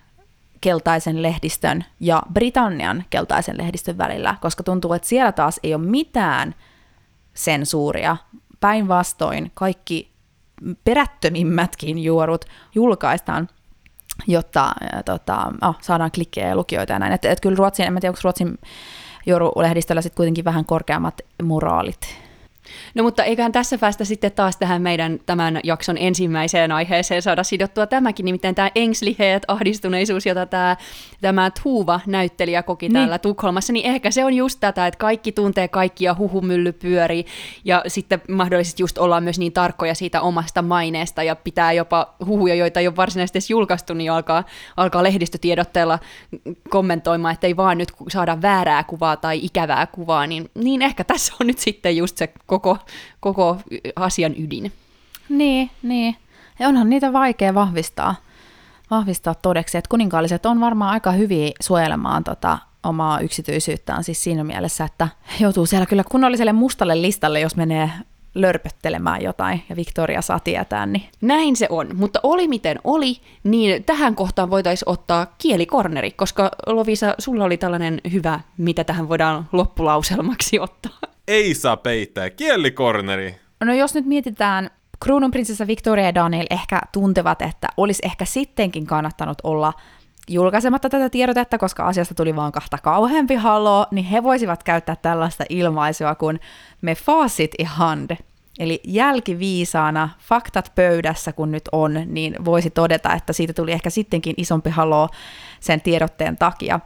keltaisen 0.61 1.21
lehdistön 1.21 1.85
ja 1.99 2.23
Britannian 2.33 3.03
keltaisen 3.09 3.57
lehdistön 3.57 3.97
välillä, 3.97 4.35
koska 4.41 4.63
tuntuu, 4.63 4.93
että 4.93 5.07
siellä 5.07 5.31
taas 5.31 5.59
ei 5.63 5.73
ole 5.73 5.85
mitään 5.85 6.55
sensuuria. 7.33 8.17
Päinvastoin 8.59 9.51
kaikki 9.53 10.11
perättömimmätkin 10.83 12.03
juorut 12.03 12.45
julkaistaan 12.75 13.49
jotta 14.27 14.73
ja, 14.95 15.03
tota, 15.03 15.51
oh, 15.61 15.75
saadaan 15.81 16.11
klikkejä 16.11 16.47
ja 16.47 16.55
lukijoita 16.55 16.93
ja 16.93 16.99
näin. 16.99 17.13
Että 17.13 17.31
et 17.31 17.39
kyllä 17.39 17.55
Ruotsin, 17.55 17.85
en 17.85 17.93
tiedä, 17.93 18.09
onko 18.09 18.19
Ruotsin 18.23 18.57
joululehdistöllä 19.25 20.01
sitten 20.01 20.17
kuitenkin 20.17 20.45
vähän 20.45 20.65
korkeammat 20.65 21.21
moraalit 21.43 22.22
No 22.95 23.03
mutta 23.03 23.23
eiköhän 23.23 23.51
tässä 23.51 23.77
päästä 23.77 24.05
sitten 24.05 24.31
taas 24.31 24.57
tähän 24.57 24.81
meidän 24.81 25.19
tämän 25.25 25.59
jakson 25.63 25.97
ensimmäiseen 25.97 26.71
aiheeseen 26.71 27.21
saada 27.21 27.43
sidottua 27.43 27.87
tämäkin, 27.87 28.25
nimittäin 28.25 28.55
tämä 28.55 28.71
engsliheet, 28.75 29.43
ahdistuneisuus, 29.47 30.25
jota 30.25 30.45
tämä, 30.45 30.77
tämä 31.21 31.51
Tuuva 31.63 31.99
näyttelijä 32.05 32.63
koki 32.63 32.85
niin. 32.85 32.93
täällä 32.93 33.19
Tukholmassa, 33.19 33.73
niin 33.73 33.85
ehkä 33.85 34.11
se 34.11 34.25
on 34.25 34.33
just 34.33 34.59
tätä, 34.59 34.87
että 34.87 34.97
kaikki 34.97 35.31
tuntee 35.31 35.67
kaikkia, 35.67 36.15
huhumylly 36.17 36.71
pyörii, 36.71 37.25
ja 37.65 37.83
sitten 37.87 38.21
mahdollisesti 38.29 38.83
just 38.83 38.97
ollaan 38.97 39.23
myös 39.23 39.39
niin 39.39 39.53
tarkkoja 39.53 39.95
siitä 39.95 40.21
omasta 40.21 40.61
maineesta, 40.61 41.23
ja 41.23 41.35
pitää 41.35 41.71
jopa 41.71 42.13
huhuja, 42.25 42.55
joita 42.55 42.79
ei 42.79 42.87
ole 42.87 42.95
varsinaisesti 42.95 43.37
edes 43.37 43.49
julkaistu, 43.49 43.93
niin 43.93 44.11
alkaa, 44.11 44.43
alkaa 44.77 45.03
lehdistötiedotteella 45.03 45.99
kommentoimaan, 46.69 47.33
että 47.33 47.47
ei 47.47 47.57
vaan 47.57 47.77
nyt 47.77 47.91
saada 48.09 48.41
väärää 48.41 48.83
kuvaa 48.83 49.17
tai 49.17 49.39
ikävää 49.43 49.87
kuvaa, 49.87 50.27
niin, 50.27 50.49
niin 50.55 50.81
ehkä 50.81 51.03
tässä 51.03 51.33
on 51.41 51.47
nyt 51.47 51.59
sitten 51.59 51.97
just 51.97 52.17
se 52.17 52.33
koko, 52.59 52.77
koko 53.19 53.57
asian 53.95 54.33
ydin. 54.37 54.71
Niin, 55.29 55.69
niin. 55.83 56.15
Ja 56.59 56.67
onhan 56.67 56.89
niitä 56.89 57.13
vaikea 57.13 57.53
vahvistaa, 57.53 58.15
vahvistaa 58.91 59.35
todeksi, 59.35 59.77
että 59.77 59.89
kuninkaalliset 59.89 60.45
on 60.45 60.59
varmaan 60.59 60.91
aika 60.91 61.11
hyviä 61.11 61.51
suojelemaan 61.61 62.23
tota 62.23 62.57
omaa 62.83 63.19
yksityisyyttään 63.19 64.03
siis 64.03 64.23
siinä 64.23 64.43
mielessä, 64.43 64.83
että 64.83 65.07
joutuu 65.39 65.65
siellä 65.65 65.85
kyllä 65.85 66.03
kunnolliselle 66.11 66.53
mustalle 66.53 67.01
listalle, 67.01 67.39
jos 67.39 67.55
menee 67.55 67.89
lörpöttelemään 68.35 69.21
jotain 69.21 69.63
ja 69.69 69.75
Victoria 69.75 70.21
saa 70.21 70.39
tietää. 70.39 70.85
Niin. 70.85 71.09
Näin 71.21 71.55
se 71.55 71.67
on, 71.69 71.87
mutta 71.93 72.19
oli 72.23 72.47
miten 72.47 72.79
oli, 72.83 73.17
niin 73.43 73.83
tähän 73.83 74.15
kohtaan 74.15 74.49
voitaisiin 74.49 74.89
ottaa 74.89 75.27
kielikorneri, 75.37 76.11
koska 76.11 76.51
Lovisa, 76.67 77.15
sulla 77.19 77.43
oli 77.43 77.57
tällainen 77.57 78.01
hyvä, 78.11 78.39
mitä 78.57 78.83
tähän 78.83 79.09
voidaan 79.09 79.49
loppulauselmaksi 79.51 80.59
ottaa 80.59 81.12
ei 81.27 81.53
saa 81.53 81.77
peittää. 81.77 82.29
Kielikorneri. 82.29 83.35
No 83.63 83.73
jos 83.73 83.93
nyt 83.93 84.05
mietitään, 84.05 84.69
kruununprinsessa 85.03 85.67
Victoria 85.67 86.05
ja 86.05 86.15
Daniel 86.15 86.47
ehkä 86.49 86.81
tuntevat, 86.91 87.41
että 87.41 87.67
olisi 87.77 88.01
ehkä 88.05 88.25
sittenkin 88.25 88.85
kannattanut 88.85 89.37
olla 89.43 89.73
julkaisematta 90.29 90.89
tätä 90.89 91.09
tiedotetta, 91.09 91.57
koska 91.57 91.85
asiasta 91.85 92.15
tuli 92.15 92.35
vaan 92.35 92.51
kahta 92.51 92.77
kauheampi 92.77 93.35
haloo, 93.35 93.85
niin 93.91 94.05
he 94.05 94.23
voisivat 94.23 94.63
käyttää 94.63 94.95
tällaista 94.95 95.43
ilmaisua 95.49 96.15
kuin 96.15 96.39
me 96.81 96.95
fasit 96.95 97.51
i 97.59 97.63
hand. 97.63 98.17
Eli 98.59 98.81
jälkiviisaana, 98.83 100.09
faktat 100.19 100.71
pöydässä 100.75 101.33
kun 101.33 101.51
nyt 101.51 101.69
on, 101.71 102.01
niin 102.05 102.45
voisi 102.45 102.69
todeta, 102.69 103.13
että 103.13 103.33
siitä 103.33 103.53
tuli 103.53 103.71
ehkä 103.71 103.89
sittenkin 103.89 104.33
isompi 104.37 104.69
haloo 104.69 105.09
sen 105.59 105.81
tiedotteen 105.81 106.37
takia. 106.37 106.79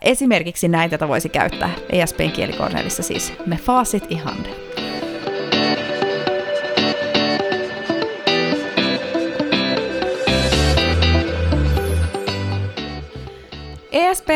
Esimerkiksi 0.00 0.68
näin 0.68 0.90
tätä 0.90 1.08
voisi 1.08 1.28
käyttää 1.28 1.70
ESPn 1.90 2.30
kielikornelissa 2.30 3.02
siis. 3.02 3.32
Me 3.46 3.56
fasit 3.56 4.12
i 4.12 4.16
hand. 4.16 4.46
ESP 13.92 14.28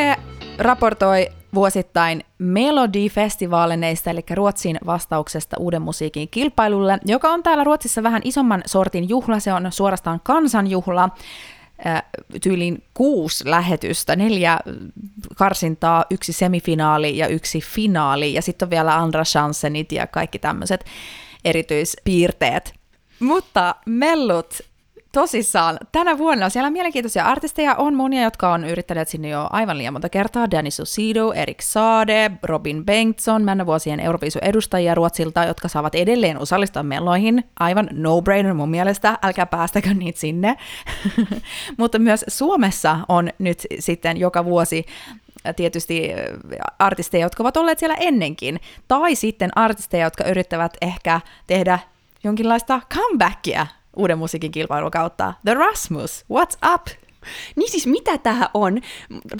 raportoi 0.58 1.28
vuosittain 1.54 2.24
Melody-festivaaleneista, 2.38 4.10
eli 4.10 4.20
Ruotsin 4.34 4.78
vastauksesta 4.86 5.56
uuden 5.60 5.82
musiikin 5.82 6.28
kilpailulle, 6.28 6.98
joka 7.04 7.28
on 7.28 7.42
täällä 7.42 7.64
Ruotsissa 7.64 8.02
vähän 8.02 8.22
isomman 8.24 8.62
sortin 8.66 9.08
juhla, 9.08 9.40
se 9.40 9.52
on 9.52 9.72
suorastaan 9.72 10.20
kansanjuhla, 10.22 11.08
tyylin 12.42 12.82
kuusi 12.94 13.50
lähetystä, 13.50 14.16
neljä 14.16 14.58
karsintaa, 15.36 16.04
yksi 16.10 16.32
semifinaali 16.32 17.16
ja 17.16 17.26
yksi 17.26 17.60
finaali, 17.60 18.34
ja 18.34 18.42
sitten 18.42 18.66
on 18.66 18.70
vielä 18.70 18.96
Andra 18.96 19.24
Chansenit 19.24 19.92
ja 19.92 20.06
kaikki 20.06 20.38
tämmöiset 20.38 20.84
erityispiirteet. 21.44 22.74
Mutta 23.20 23.74
mellut 23.86 24.60
tosissaan, 25.12 25.78
tänä 25.92 26.18
vuonna 26.18 26.48
siellä 26.48 26.70
mielenkiintoisia 26.70 27.24
artisteja 27.24 27.74
on 27.74 27.94
monia, 27.94 28.22
jotka 28.22 28.52
on 28.52 28.64
yrittäneet 28.64 29.08
sinne 29.08 29.28
jo 29.28 29.46
aivan 29.50 29.78
liian 29.78 29.94
monta 29.94 30.08
kertaa. 30.08 30.50
Danny 30.50 30.70
Susido, 30.70 31.32
Erik 31.32 31.62
Saade, 31.62 32.30
Robin 32.42 32.84
Bengtsson, 32.84 33.44
männä 33.44 33.66
vuosien 33.66 34.00
Euroviisu 34.00 34.38
edustajia 34.42 34.94
Ruotsilta, 34.94 35.44
jotka 35.44 35.68
saavat 35.68 35.94
edelleen 35.94 36.38
osallistua 36.38 36.82
meloihin. 36.82 37.44
Aivan 37.60 37.88
no-brainer 37.92 38.54
mun 38.54 38.70
mielestä, 38.70 39.18
älkää 39.22 39.46
päästäkö 39.46 39.94
niitä 39.94 40.20
sinne. 40.20 40.56
Mutta 41.78 41.98
myös 41.98 42.24
Suomessa 42.28 42.98
on 43.08 43.30
nyt 43.38 43.62
sitten 43.78 44.16
joka 44.16 44.44
vuosi 44.44 44.86
tietysti 45.56 46.10
artisteja, 46.78 47.24
jotka 47.24 47.42
ovat 47.42 47.56
olleet 47.56 47.78
siellä 47.78 47.96
ennenkin, 48.00 48.60
tai 48.88 49.14
sitten 49.14 49.50
artisteja, 49.54 50.06
jotka 50.06 50.24
yrittävät 50.24 50.76
ehkä 50.82 51.20
tehdä 51.46 51.78
jonkinlaista 52.24 52.80
comebackia 52.94 53.66
uuden 53.98 54.18
musiikin 54.18 54.50
kilpailun 54.52 54.90
kautta. 54.90 55.34
The 55.44 55.54
Rasmus, 55.54 56.24
what's 56.32 56.72
up? 56.74 57.07
Niin 57.56 57.70
siis 57.70 57.86
mitä 57.86 58.18
tämä 58.18 58.48
on? 58.54 58.80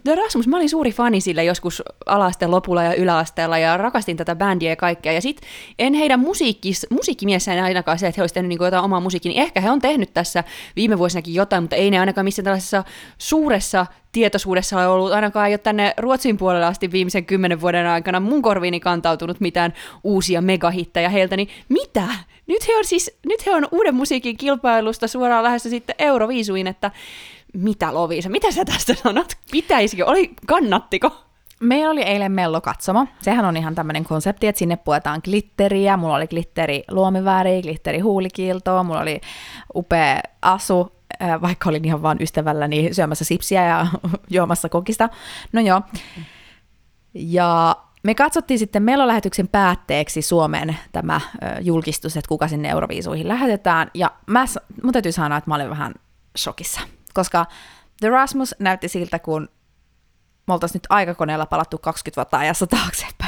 The 0.04 0.14
Rasmus, 0.14 0.46
mä 0.46 0.56
olin 0.56 0.68
suuri 0.68 0.92
fani 0.92 1.20
sille 1.20 1.44
joskus 1.44 1.82
alaasteen 2.06 2.50
lopulla 2.50 2.82
ja 2.82 2.94
yläasteella 2.94 3.58
ja 3.58 3.76
rakastin 3.76 4.16
tätä 4.16 4.36
bändiä 4.36 4.70
ja 4.70 4.76
kaikkea. 4.76 5.12
Ja 5.12 5.20
sit 5.20 5.40
en 5.78 5.94
heidän 5.94 6.20
musiikkis, 6.20 6.86
musiikkimiessä 6.90 7.52
en 7.52 7.64
ainakaan 7.64 7.98
se, 7.98 8.06
että 8.06 8.18
he 8.18 8.22
olisivat 8.22 8.34
tehnyt 8.34 8.48
niin 8.48 8.64
jotain 8.64 8.84
omaa 8.84 9.00
musiikkia, 9.00 9.32
niin 9.32 9.42
ehkä 9.42 9.60
he 9.60 9.70
on 9.70 9.80
tehnyt 9.80 10.14
tässä 10.14 10.44
viime 10.76 10.98
vuosinakin 10.98 11.34
jotain, 11.34 11.62
mutta 11.62 11.76
ei 11.76 11.90
ne 11.90 12.00
ainakaan 12.00 12.24
missään 12.24 12.44
tällaisessa 12.44 12.84
suuressa 13.18 13.86
tietoisuudessa 14.12 14.76
ole 14.76 14.86
ollut 14.86 15.12
ainakaan 15.12 15.52
jo 15.52 15.58
tänne 15.58 15.94
Ruotsin 15.96 16.36
puolelle 16.36 16.66
asti 16.66 16.92
viimeisen 16.92 17.24
kymmenen 17.24 17.60
vuoden 17.60 17.86
aikana 17.86 18.20
mun 18.20 18.42
korviini 18.42 18.80
kantautunut 18.80 19.40
mitään 19.40 19.74
uusia 20.04 20.42
megahittejä 20.42 21.08
heiltä, 21.08 21.36
niin 21.36 21.48
mitä? 21.68 22.08
Nyt 22.46 22.68
he 22.68 22.76
on 22.76 22.84
siis, 22.84 23.18
nyt 23.26 23.46
he 23.46 23.54
on 23.54 23.68
uuden 23.70 23.94
musiikin 23.94 24.36
kilpailusta 24.36 25.08
suoraan 25.08 25.44
lähdössä 25.44 25.70
sitten 25.70 25.96
Euroviisuin, 25.98 26.66
että 26.66 26.90
mitä 27.54 27.94
Lovisa, 27.94 28.28
mitä 28.28 28.52
sä 28.52 28.64
tästä 28.64 28.94
sanot? 28.94 29.32
Pitäisikö, 29.50 30.06
oli, 30.06 30.34
kannattiko? 30.46 31.24
Meillä 31.60 31.90
oli 31.90 32.02
eilen 32.02 32.32
Mello 32.32 32.60
katsomo. 32.60 33.06
Sehän 33.22 33.44
on 33.44 33.56
ihan 33.56 33.74
tämmöinen 33.74 34.04
konsepti, 34.04 34.46
että 34.46 34.58
sinne 34.58 34.76
puetaan 34.76 35.20
glitteriä. 35.24 35.96
Mulla 35.96 36.14
oli 36.14 36.26
glitteri 36.26 36.84
luomiväri, 36.90 37.62
glitteri 37.62 37.98
huulikiiltoa, 37.98 38.82
mulla 38.82 39.00
oli 39.00 39.20
upea 39.74 40.20
asu, 40.42 40.92
äh, 41.22 41.40
vaikka 41.40 41.68
olin 41.68 41.84
ihan 41.84 42.02
vaan 42.02 42.16
ystävälläni 42.20 42.88
syömässä 42.94 43.24
sipsiä 43.24 43.66
ja 43.66 43.86
juomassa 44.30 44.68
kokista. 44.68 45.08
No 45.52 45.60
joo. 45.60 45.82
Ja 47.14 47.76
me 48.02 48.14
katsottiin 48.14 48.58
sitten 48.58 48.82
Melo-lähetyksen 48.82 49.48
päätteeksi 49.48 50.22
Suomen 50.22 50.76
tämä 50.92 51.20
julkistus, 51.60 52.16
että 52.16 52.28
kuka 52.28 52.48
sinne 52.48 52.68
Euroviisuihin 52.68 53.28
lähetetään. 53.28 53.90
Ja 53.94 54.10
mä, 54.26 54.44
mun 54.82 54.92
täytyy 54.92 55.12
sanoa, 55.12 55.38
että 55.38 55.50
mä 55.50 55.54
olin 55.54 55.70
vähän 55.70 55.94
shokissa 56.38 56.80
koska 57.18 57.46
The 58.00 58.08
Rasmus 58.08 58.54
näytti 58.58 58.88
siltä, 58.88 59.18
kun 59.18 59.48
me 60.46 60.54
oltaisiin 60.54 60.76
nyt 60.76 60.86
aikakoneella 60.88 61.46
palattu 61.46 61.78
20 61.78 62.16
vuotta 62.20 62.38
ajassa 62.38 62.66
taaksepäin. 62.66 63.27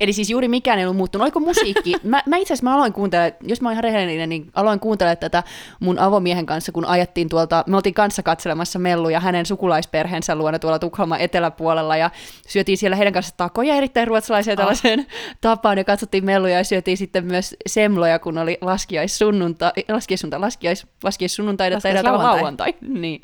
Eli 0.00 0.12
siis 0.12 0.30
juuri 0.30 0.48
mikään 0.48 0.78
ei 0.78 0.84
ollut 0.84 0.96
muuttunut. 0.96 1.22
Oliko 1.24 1.40
musiikki? 1.40 1.94
Mä, 2.02 2.22
mä 2.26 2.36
itse 2.36 2.54
asiassa 2.54 2.64
mä 2.64 2.74
aloin 2.74 2.92
kuuntelemaan, 2.92 3.32
jos 3.42 3.60
mä 3.60 3.68
oon 3.68 3.72
ihan 3.72 3.84
rehellinen, 3.84 4.28
niin 4.28 4.50
aloin 4.54 4.80
kuuntelemaan 4.80 5.18
tätä 5.18 5.42
mun 5.80 5.98
avomiehen 5.98 6.46
kanssa, 6.46 6.72
kun 6.72 6.84
ajettiin 6.84 7.28
tuolta, 7.28 7.64
me 7.66 7.76
oltiin 7.76 7.94
kanssa 7.94 8.22
katselemassa 8.22 8.78
Melluja 8.78 9.20
hänen 9.20 9.46
sukulaisperheensä 9.46 10.34
luona 10.34 10.58
tuolla 10.58 10.78
Tukholman 10.78 11.20
eteläpuolella 11.20 11.96
ja 11.96 12.10
syötiin 12.48 12.78
siellä 12.78 12.96
heidän 12.96 13.12
kanssa 13.12 13.34
takoja 13.36 13.74
erittäin 13.74 14.08
ruotsalaiseen 14.08 14.54
oh. 14.54 14.56
tällaiseen 14.56 15.06
tapaan 15.40 15.78
ja 15.78 15.84
katsottiin 15.84 16.24
Melluja 16.24 16.58
ja 16.58 16.64
syötiin 16.64 16.96
sitten 16.96 17.24
myös 17.24 17.56
semloja, 17.66 18.18
kun 18.18 18.38
oli 18.38 18.58
laskiaissunnuntai, 18.60 19.72
laskiaissunnuntai, 19.88 20.40
laskiais, 20.40 20.86
laskiaissunnuntai 21.02 21.70
tai 21.70 22.02
lauantai. 22.02 22.36
lauantai. 22.36 22.74
Niin, 22.80 23.20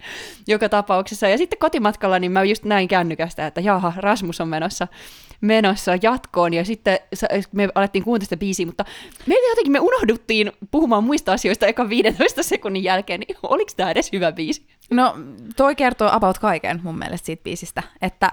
joka 0.47 0.69
tapauksessa. 0.69 1.29
Ja 1.29 1.39
sitten 1.39 1.59
kotimatkalla 1.59 2.19
niin 2.19 2.33
mä 2.33 2.45
just 2.45 2.65
näin 2.65 2.89
kännykästä, 2.89 3.47
että 3.47 3.61
jaha, 3.61 3.93
Rasmus 3.97 4.41
on 4.41 4.49
menossa 4.49 4.89
menossa 5.41 5.93
jatkoon, 6.03 6.55
ja 6.55 6.65
sitten 6.65 6.99
me 7.53 7.69
alettiin 7.75 8.05
kuuntelemaan 8.05 8.27
sitä 8.27 8.37
biisiä, 8.37 8.67
mutta 8.67 8.85
me 9.27 9.35
jotenkin 9.49 9.73
me 9.73 9.81
unohduttiin 9.81 10.53
puhumaan 10.71 11.05
muista 11.05 11.33
asioista 11.33 11.67
eka 11.67 11.89
15 11.89 12.43
sekunnin 12.43 12.85
jälkeen, 12.85 13.21
niin 13.21 13.37
oliko 13.43 13.71
tämä 13.77 13.91
edes 13.91 14.13
hyvä 14.13 14.33
biisi? 14.33 14.67
No, 14.91 15.17
toi 15.57 15.75
kertoo 15.75 16.09
about 16.13 16.39
kaiken 16.39 16.81
mun 16.83 16.99
mielestä 16.99 17.27
siitä 17.27 17.43
biisistä, 17.43 17.83
että 18.03 18.33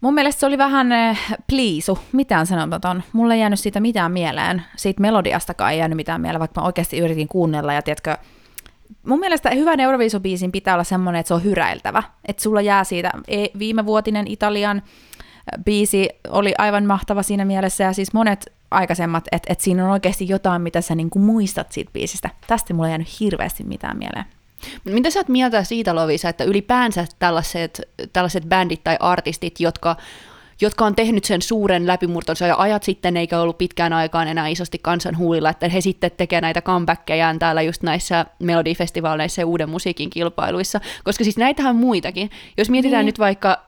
Mun 0.00 0.14
mielestä 0.14 0.40
se 0.40 0.46
oli 0.46 0.58
vähän 0.58 0.92
eh, 0.92 1.18
pliisu, 1.46 1.98
mitään 2.12 2.46
sanomaton. 2.46 3.02
Mulle 3.12 3.34
ei 3.34 3.40
jäänyt 3.40 3.60
siitä 3.60 3.80
mitään 3.80 4.12
mieleen. 4.12 4.62
Siitä 4.76 5.00
melodiastakaan 5.00 5.72
ei 5.72 5.78
jäänyt 5.78 5.96
mitään 5.96 6.20
mieleen, 6.20 6.40
vaikka 6.40 6.60
mä 6.60 6.66
oikeasti 6.66 6.98
yritin 6.98 7.28
kuunnella. 7.28 7.72
Ja 7.72 7.82
tiedätkö, 7.82 8.16
mun 9.06 9.20
mielestä 9.20 9.50
hyvän 9.50 9.80
Euroviisubiisin 9.80 10.52
pitää 10.52 10.74
olla 10.74 10.84
semmoinen, 10.84 11.20
että 11.20 11.28
se 11.28 11.34
on 11.34 11.44
hyräiltävä. 11.44 12.02
Että 12.24 12.42
sulla 12.42 12.60
jää 12.60 12.84
siitä 12.84 13.10
e, 13.28 13.46
viimevuotinen 13.58 14.26
Italian 14.26 14.82
biisi 15.64 16.08
oli 16.28 16.54
aivan 16.58 16.84
mahtava 16.84 17.22
siinä 17.22 17.44
mielessä 17.44 17.84
ja 17.84 17.92
siis 17.92 18.12
monet 18.12 18.52
aikaisemmat, 18.70 19.24
että 19.32 19.52
et 19.52 19.60
siinä 19.60 19.84
on 19.84 19.90
oikeasti 19.90 20.28
jotain, 20.28 20.62
mitä 20.62 20.80
sä 20.80 20.94
niinku 20.94 21.18
muistat 21.18 21.72
siitä 21.72 21.90
biisistä. 21.92 22.30
Tästä 22.46 22.74
mulla 22.74 22.88
ei 22.88 22.90
jäänyt 22.90 23.20
hirveästi 23.20 23.64
mitään 23.64 23.98
mieleen. 23.98 24.24
Mitä 24.84 25.10
sä 25.10 25.20
oot 25.20 25.28
mieltä 25.28 25.64
siitä, 25.64 25.94
Lovisa, 25.94 26.28
että 26.28 26.44
ylipäänsä 26.44 27.06
tällaiset, 27.18 27.80
tällaiset 28.12 28.44
bändit 28.44 28.84
tai 28.84 28.96
artistit, 29.00 29.60
jotka 29.60 29.96
jotka 30.60 30.84
on 30.84 30.94
tehnyt 30.94 31.24
sen 31.24 31.42
suuren 31.42 31.86
läpimurtonsa 31.86 32.46
ja 32.46 32.56
ajat 32.58 32.82
sitten, 32.82 33.16
eikä 33.16 33.40
ollut 33.40 33.58
pitkään 33.58 33.92
aikaan 33.92 34.28
enää 34.28 34.48
isosti 34.48 34.78
kansan 34.82 35.18
huulilla, 35.18 35.50
että 35.50 35.68
he 35.68 35.80
sitten 35.80 36.10
tekevät 36.16 36.42
näitä 36.42 36.62
comebackkejään 36.62 37.38
täällä 37.38 37.62
just 37.62 37.82
näissä 37.82 38.26
melodifestivaaleissa 38.38 39.40
ja 39.40 39.46
uuden 39.46 39.70
musiikin 39.70 40.10
kilpailuissa, 40.10 40.80
koska 41.04 41.24
siis 41.24 41.36
näitähän 41.36 41.70
on 41.70 41.76
muitakin. 41.76 42.30
Jos 42.56 42.70
mietitään 42.70 43.00
niin. 43.00 43.06
nyt 43.06 43.18
vaikka, 43.18 43.67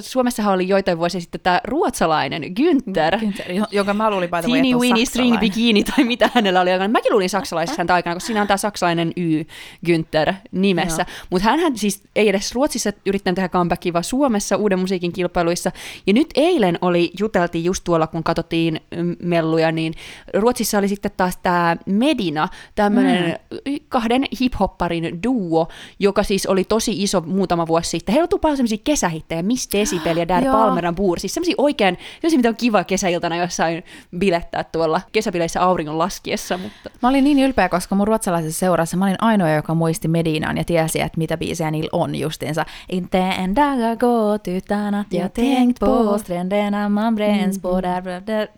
Suomessahan 0.00 0.54
oli 0.54 0.68
joitain 0.68 0.98
vuosia 0.98 1.20
sitten 1.20 1.40
tämä 1.40 1.60
ruotsalainen 1.64 2.42
Günther, 2.42 3.18
Günther 3.20 3.66
jonka 3.70 3.94
mä 3.94 4.10
luulin 4.10 4.30
by 4.30 4.52
Teeny 4.52 4.78
Winnie 4.78 5.04
String 5.04 5.38
Bikini 5.38 5.84
tai 5.84 6.04
mitä 6.04 6.30
hänellä 6.34 6.60
oli. 6.60 6.70
Mäkin 6.88 7.12
luulin 7.12 7.30
saksalaisessa 7.30 7.80
häntä 7.80 7.94
aikana, 7.94 8.14
koska 8.14 8.26
siinä 8.26 8.40
on 8.40 8.46
tämä 8.46 8.56
saksalainen 8.56 9.12
Y 9.16 9.44
Günther 9.86 10.34
nimessä. 10.52 11.06
Mutta 11.30 11.48
hän 11.48 11.78
siis 11.78 12.02
ei 12.16 12.28
edes 12.28 12.54
Ruotsissa 12.54 12.92
yrittänyt 13.06 13.34
tehdä 13.34 13.48
comebackia, 13.48 13.92
vaan 13.92 14.04
Suomessa 14.04 14.56
uuden 14.56 14.78
musiikin 14.78 15.12
kilpailuissa. 15.12 15.72
Ja 16.06 16.12
nyt 16.12 16.26
eilen 16.34 16.78
oli, 16.80 17.10
juteltiin 17.20 17.64
just 17.64 17.84
tuolla, 17.84 18.06
kun 18.06 18.24
katsottiin 18.24 18.80
mm, 18.96 19.16
melluja, 19.22 19.72
niin 19.72 19.94
Ruotsissa 20.34 20.78
oli 20.78 20.88
sitten 20.88 21.10
taas 21.16 21.38
tämä 21.42 21.76
Medina, 21.86 22.48
tämmöinen 22.74 23.38
mm. 23.50 23.76
kahden 23.88 24.24
hiphopparin 24.40 25.22
duo, 25.22 25.68
joka 25.98 26.22
siis 26.22 26.46
oli 26.46 26.64
tosi 26.64 27.02
iso 27.02 27.20
muutama 27.20 27.66
vuosi 27.66 27.90
sitten. 27.90 28.12
Heillä 28.12 28.28
on 28.32 28.40
paljon 28.40 28.56
semmoisia 28.56 28.78
kesähittejä, 28.84 29.42
Miss 29.46 29.68
Decibel 29.72 30.16
ja 30.16 30.28
Dad 30.28 30.44
Palmeran 30.44 30.94
Buur, 30.94 31.20
siis 31.20 31.34
semmoisia 31.34 31.54
oikein, 31.58 31.98
semmoisia, 32.20 32.38
mitä 32.38 32.48
on 32.48 32.56
kiva 32.56 32.84
kesäiltana 32.84 33.36
jossain 33.36 33.84
bilettää 34.18 34.64
tuolla 34.64 35.00
kesäbileissä 35.12 35.62
auringon 35.62 35.98
laskiessa. 35.98 36.58
Mutta... 36.58 36.90
Mä 37.02 37.08
olin 37.08 37.24
niin 37.24 37.38
ylpeä, 37.38 37.68
koska 37.68 37.94
mun 37.94 38.06
ruotsalaisessa 38.06 38.58
seurassa 38.58 38.96
mä 38.96 39.04
olin 39.04 39.16
ainoa, 39.20 39.50
joka 39.50 39.74
muisti 39.74 40.08
Medinan 40.08 40.56
ja 40.56 40.64
tiesi, 40.64 41.00
että 41.00 41.18
mitä 41.18 41.36
biisejä 41.36 41.70
niillä 41.70 41.90
on 41.92 42.14
justiinsa. 42.14 42.64
Inte 42.88 43.18
en 43.18 43.56
dag 43.56 43.80
har 43.80 43.96
gått 43.96 44.48
utan 44.48 44.94
att 44.94 45.12
jag 45.12 45.32
tänkt 45.32 45.80
på 45.80 46.18
stränderna 46.18 46.88
man 46.88 47.14
bränns 47.14 47.58
på 47.58 47.80
där, 47.80 48.22
där 48.26 48.48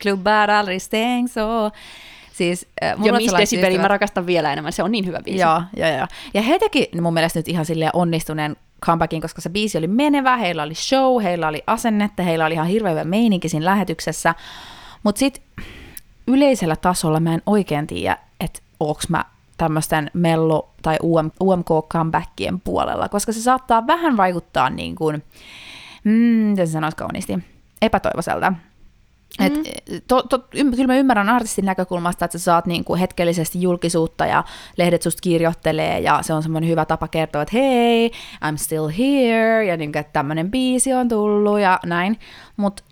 klubbar 0.00 0.48
aldrig 0.48 0.82
stängs 0.82 1.36
och 1.36 1.74
Siis, 2.32 2.66
äh, 2.82 2.94
Ja 3.04 3.12
Miss 3.12 3.34
Decibeli 3.38 3.78
mä 3.78 3.88
rakastan 3.88 4.26
vielä 4.26 4.52
enemmän, 4.52 4.72
se 4.72 4.82
on 4.82 4.92
niin 4.92 5.06
hyvä 5.06 5.20
biisi. 5.24 5.40
Joo, 5.40 5.62
joo, 5.76 5.90
joo. 5.90 6.06
Ja 6.34 6.42
he 6.42 6.58
teki 6.58 6.88
mun 7.00 7.14
mielestä 7.14 7.38
nyt 7.38 7.48
ihan 7.48 7.64
silleen 7.64 7.90
onnistuneen 7.94 8.56
comebackin, 8.84 9.22
koska 9.22 9.40
se 9.40 9.50
biisi 9.50 9.78
oli 9.78 9.88
menevä, 9.88 10.36
heillä 10.36 10.62
oli 10.62 10.74
show, 10.74 11.22
heillä 11.22 11.48
oli 11.48 11.62
asennetta, 11.66 12.22
heillä 12.22 12.46
oli 12.46 12.54
ihan 12.54 12.66
hirveä 12.66 13.04
meininki 13.04 13.48
siinä 13.48 13.64
lähetyksessä. 13.66 14.34
Mutta 15.02 15.18
sitten 15.18 15.42
yleisellä 16.26 16.76
tasolla 16.76 17.20
mä 17.20 17.34
en 17.34 17.42
oikein 17.46 17.86
tiedä, 17.86 18.18
että 18.40 18.60
onks 18.80 19.08
mä 19.08 19.24
tämmöisten 19.58 20.10
mello- 20.14 20.68
tai 20.82 20.96
UM, 21.02 21.30
UMK-comebackien 21.42 22.60
puolella, 22.64 23.08
koska 23.08 23.32
se 23.32 23.40
saattaa 23.40 23.86
vähän 23.86 24.16
vaikuttaa 24.16 24.70
niin 24.70 24.94
kuin, 24.96 25.24
mm, 26.04 26.12
miten 26.12 26.66
se 26.66 26.72
sanoisi 26.72 26.96
kauniisti, 26.96 27.38
epätoivoiselta. 27.82 28.52
Et, 29.40 29.52
to, 30.08 30.22
to, 30.22 30.48
ym, 30.54 30.70
kyllä 30.70 30.86
mä 30.86 30.96
ymmärrän 30.96 31.28
artistin 31.28 31.64
näkökulmasta, 31.64 32.24
että 32.24 32.38
sä 32.38 32.44
saat 32.44 32.66
niinku 32.66 32.96
hetkellisesti 32.96 33.62
julkisuutta 33.62 34.26
ja 34.26 34.44
lehdet 34.76 35.02
susta 35.02 35.20
kirjoittelee 35.20 36.00
ja 36.00 36.18
se 36.22 36.32
on 36.32 36.42
semmoinen 36.42 36.70
hyvä 36.70 36.84
tapa 36.84 37.08
kertoa, 37.08 37.42
että 37.42 37.56
hei, 37.56 38.10
I'm 38.44 38.56
still 38.56 38.88
here 38.88 39.64
ja 39.64 39.76
niinku, 39.76 39.98
että 39.98 40.12
tämmöinen 40.12 40.50
biisi 40.50 40.92
on 40.92 41.08
tullut 41.08 41.60
ja 41.60 41.80
näin. 41.86 42.18
Mutta 42.56 42.82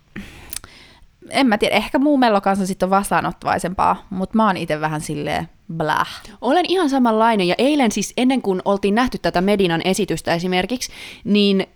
en 1.29 1.47
mä 1.47 1.57
tiedä, 1.57 1.75
ehkä 1.75 1.99
muu 1.99 2.17
mello 2.17 2.41
kanssa 2.41 2.65
sitten 2.65 2.87
on 2.87 2.91
vastaanottavaisempaa, 2.91 4.05
mutta 4.09 4.35
mä 4.37 4.47
oon 4.47 4.57
itse 4.57 4.81
vähän 4.81 5.01
silleen 5.01 5.49
blah. 5.73 6.21
Olen 6.41 6.65
ihan 6.67 6.89
samanlainen, 6.89 7.47
ja 7.47 7.55
eilen 7.57 7.91
siis 7.91 8.13
ennen 8.17 8.41
kuin 8.41 8.61
oltiin 8.65 8.95
nähty 8.95 9.17
tätä 9.17 9.41
Medinan 9.41 9.81
esitystä 9.85 10.33
esimerkiksi, 10.33 10.91
niin 11.23 11.67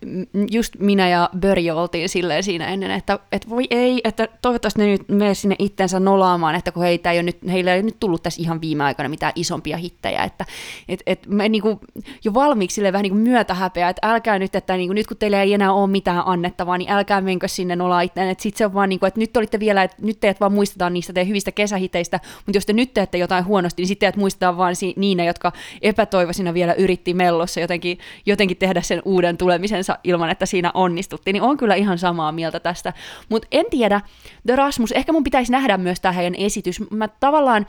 just 0.52 0.76
minä 0.80 1.10
ja 1.10 1.30
Börjö 1.40 1.76
oltiin 1.76 2.10
silleen 2.10 2.44
siinä 2.44 2.68
ennen, 2.68 2.92
että, 2.92 3.20
että 3.32 3.50
voi 3.50 3.68
ei, 3.70 4.02
että 4.04 4.28
toivottavasti 4.42 4.82
ne 4.82 4.88
nyt 4.88 5.10
mene 5.10 5.34
sinne 5.34 5.56
itsensä 5.60 6.00
nolaamaan, 6.00 6.56
että 6.56 6.72
kun 6.72 6.84
heitä 6.84 7.12
ei 7.12 7.18
ole 7.18 7.24
nyt, 7.24 7.38
heillä 7.52 7.74
ei 7.74 7.80
ole 7.80 7.86
nyt 7.86 8.00
tullut 8.00 8.24
tässä 8.24 8.42
ihan 8.42 8.62
viime 8.62 8.84
aikoina 8.84 9.10
mitään 9.10 9.34
isompia 9.36 9.78
hittejä, 9.78 10.24
että 10.24 10.46
et, 10.90 11.04
et 11.06 11.28
me 11.28 11.50
niinku 11.50 11.80
jo 12.24 12.34
valmiiksi 12.34 12.76
silleen 12.76 12.94
vähän 12.94 13.04
niin 13.04 13.14
kuin 13.14 13.22
myötähäpeä, 13.22 13.90
että 13.90 14.12
älkää 14.12 14.40
nyt, 14.40 14.56
että 14.56 14.78
niinku, 14.78 14.94
nyt 14.94 15.08
kun 15.08 15.18
teillä 15.18 15.42
ei 15.42 15.54
enää 15.54 15.74
ole 15.74 15.88
mitään 15.88 16.24
annettavaa, 16.26 16.78
niin 16.78 16.92
älkää 16.92 17.22
menkö 17.22 17.48
sinne 17.48 17.76
nolaa 17.76 18.02
itseään, 18.02 18.30
että 18.30 18.42
sitten 18.42 18.58
se 18.58 18.66
on 18.66 18.74
vaan 18.74 18.90
niin 18.90 19.00
kuin, 19.00 19.08
että 19.08 19.20
nyt 19.20 19.38
olitte 19.38 19.60
vielä, 19.60 19.84
että 19.84 19.98
nyt 20.02 20.20
teidät 20.20 20.40
vaan 20.40 20.54
muistetaan 20.54 20.94
niistä 20.94 21.14
teidän 21.14 21.30
hyvistä 21.30 21.52
kesähiteistä, 21.52 22.20
mutta 22.46 22.58
jos 22.58 22.66
te 22.66 22.74
nyt 22.74 22.94
teette 22.94 23.18
jotain 23.18 23.46
huonosti, 23.46 23.79
niin 23.80 23.88
sitten 23.88 24.14
muistetaan 24.18 24.58
vaan 24.58 24.76
si- 24.76 24.94
niinä, 24.98 25.24
jotka 25.24 25.52
epätoivoisina 25.82 26.54
vielä 26.54 26.74
yritti 26.74 27.14
mellossa 27.14 27.60
jotenkin, 27.60 27.98
jotenkin 28.26 28.58
tehdä 28.58 28.82
sen 28.82 29.02
uuden 29.06 29.38
tulemisensa 29.38 29.98
ilman, 30.04 30.30
että 30.30 30.46
siinä 30.46 30.72
onnistuttiin, 30.74 31.34
niin 31.34 31.44
on 31.44 31.58
kyllä 31.58 31.76
ihan 31.76 31.98
samaa 31.98 32.32
mieltä 32.32 32.60
tästä. 32.60 32.94
Mutta 33.30 33.48
en 33.52 33.66
tiedä, 33.70 34.02
The 34.46 34.56
Rasmus, 34.56 34.92
ehkä 34.92 35.12
mun 35.12 35.24
pitäisi 35.24 35.52
nähdä 35.52 35.78
myös 35.78 36.00
tämä 36.00 36.12
heidän 36.12 36.36
esitys. 36.36 36.80
Mä 36.92 37.08
tavallaan, 37.08 37.66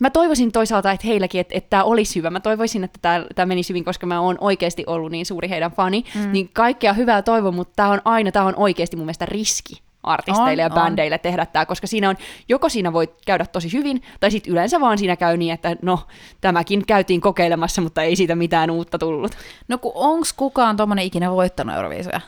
Mä 0.00 0.10
toivoisin 0.10 0.52
toisaalta, 0.52 0.92
että 0.92 1.06
heilläkin, 1.06 1.40
että, 1.40 1.54
että 1.56 1.70
tämä 1.70 1.84
olisi 1.84 2.14
hyvä. 2.14 2.30
Mä 2.30 2.40
toivoisin, 2.40 2.84
että 2.84 2.98
tämä, 3.02 3.26
tämä 3.34 3.46
menisi 3.46 3.68
hyvin, 3.68 3.84
koska 3.84 4.06
mä 4.06 4.20
oon 4.20 4.38
oikeasti 4.40 4.84
ollut 4.86 5.12
niin 5.12 5.26
suuri 5.26 5.48
heidän 5.48 5.72
fani. 5.72 6.04
Mm. 6.14 6.32
Niin 6.32 6.50
kaikkea 6.52 6.92
hyvää 6.92 7.22
toivon, 7.22 7.54
mutta 7.54 7.72
tämä 7.76 7.88
on 7.88 8.00
aina, 8.04 8.32
tämä 8.32 8.44
on 8.44 8.54
oikeasti 8.56 8.96
mun 8.96 9.06
mielestä 9.06 9.26
riski 9.26 9.83
artisteille 10.04 10.50
On, 10.52 10.58
ja 10.58 10.66
on. 10.66 10.72
bändeille 10.72 11.18
tehdä 11.18 11.46
tämä, 11.46 11.66
koska 11.66 11.86
siinä 11.86 12.08
on, 12.10 12.16
joko 12.48 12.68
siinä 12.68 12.92
voi 12.92 13.14
käydä 13.26 13.46
tosi 13.46 13.72
hyvin, 13.72 14.02
tai 14.20 14.30
sitten 14.30 14.52
yleensä 14.52 14.80
vaan 14.80 14.98
siinä 14.98 15.16
käy 15.16 15.36
niin, 15.36 15.54
että 15.54 15.76
no, 15.82 16.00
tämäkin 16.40 16.86
käytiin 16.86 17.20
kokeilemassa, 17.20 17.82
mutta 17.82 18.02
ei 18.02 18.16
siitä 18.16 18.34
mitään 18.34 18.70
uutta 18.70 18.98
tullut. 18.98 19.32
No 19.68 19.78
kun 19.78 19.92
onks 19.94 20.32
kukaan 20.32 20.76
tommonen 20.76 21.04
ikinä 21.04 21.30
voittanut 21.30 21.76
Euroviisuja? 21.76 22.20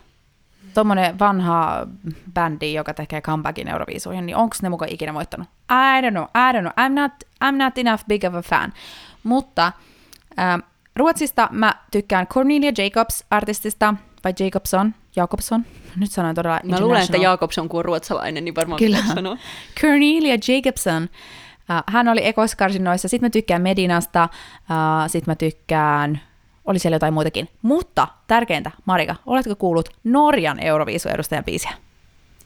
Tommonen 0.74 1.18
vanha 1.18 1.86
bändi, 2.34 2.74
joka 2.74 2.94
tekee 2.94 3.20
comebackin 3.20 3.68
Euroviisuihin, 3.68 4.26
niin 4.26 4.36
onks 4.36 4.62
ne 4.62 4.68
mukaan 4.68 4.92
ikinä 4.92 5.14
voittanut? 5.14 5.48
I 5.72 6.02
don't 6.02 6.10
know, 6.10 6.24
I 6.24 6.52
don't 6.52 6.60
know. 6.60 6.72
I'm 6.72 6.92
not, 6.92 7.12
I'm 7.44 7.64
not 7.64 7.78
enough 7.78 8.04
big 8.08 8.24
of 8.24 8.34
a 8.34 8.42
fan. 8.42 8.72
Mutta 9.22 9.72
ähm, 10.38 10.60
Ruotsista 10.96 11.48
mä 11.52 11.74
tykkään 11.90 12.26
Cornelia 12.26 12.72
Jacobs 12.78 13.24
vai 14.26 14.34
Jacobson, 14.44 14.94
Jacobson, 15.16 15.66
nyt 15.96 16.10
sanoin 16.10 16.34
todella 16.34 16.60
Mä 16.64 16.80
luulen, 16.80 17.02
että. 17.02 17.16
Jakobson 17.16 17.68
kun 17.68 17.78
on 17.78 17.84
ruotsalainen, 17.84 18.44
niin 18.44 18.54
varmaan 18.54 18.78
Kyllä. 18.78 18.96
pitää 18.96 19.14
sanoa. 19.14 19.36
Cornelia 19.80 20.36
Jacobson. 20.48 21.02
Uh, 21.02 21.82
hän 21.86 22.08
oli 22.08 22.26
ekoiskarsinnoissa. 22.26 23.08
Sitten 23.08 23.26
mä 23.26 23.30
tykkään 23.30 23.62
Medinasta. 23.62 24.28
Uh, 24.60 25.10
Sitten 25.10 25.32
mä 25.32 25.34
tykkään... 25.34 26.20
Oli 26.64 26.78
siellä 26.78 26.94
jotain 26.94 27.14
muitakin. 27.14 27.48
Mutta 27.62 28.08
tärkeintä, 28.26 28.70
Marika, 28.84 29.16
oletko 29.26 29.56
kuullut 29.56 29.88
Norjan 30.04 30.58
Euroviisu-edustajan 30.58 31.44
biisiä? 31.44 31.70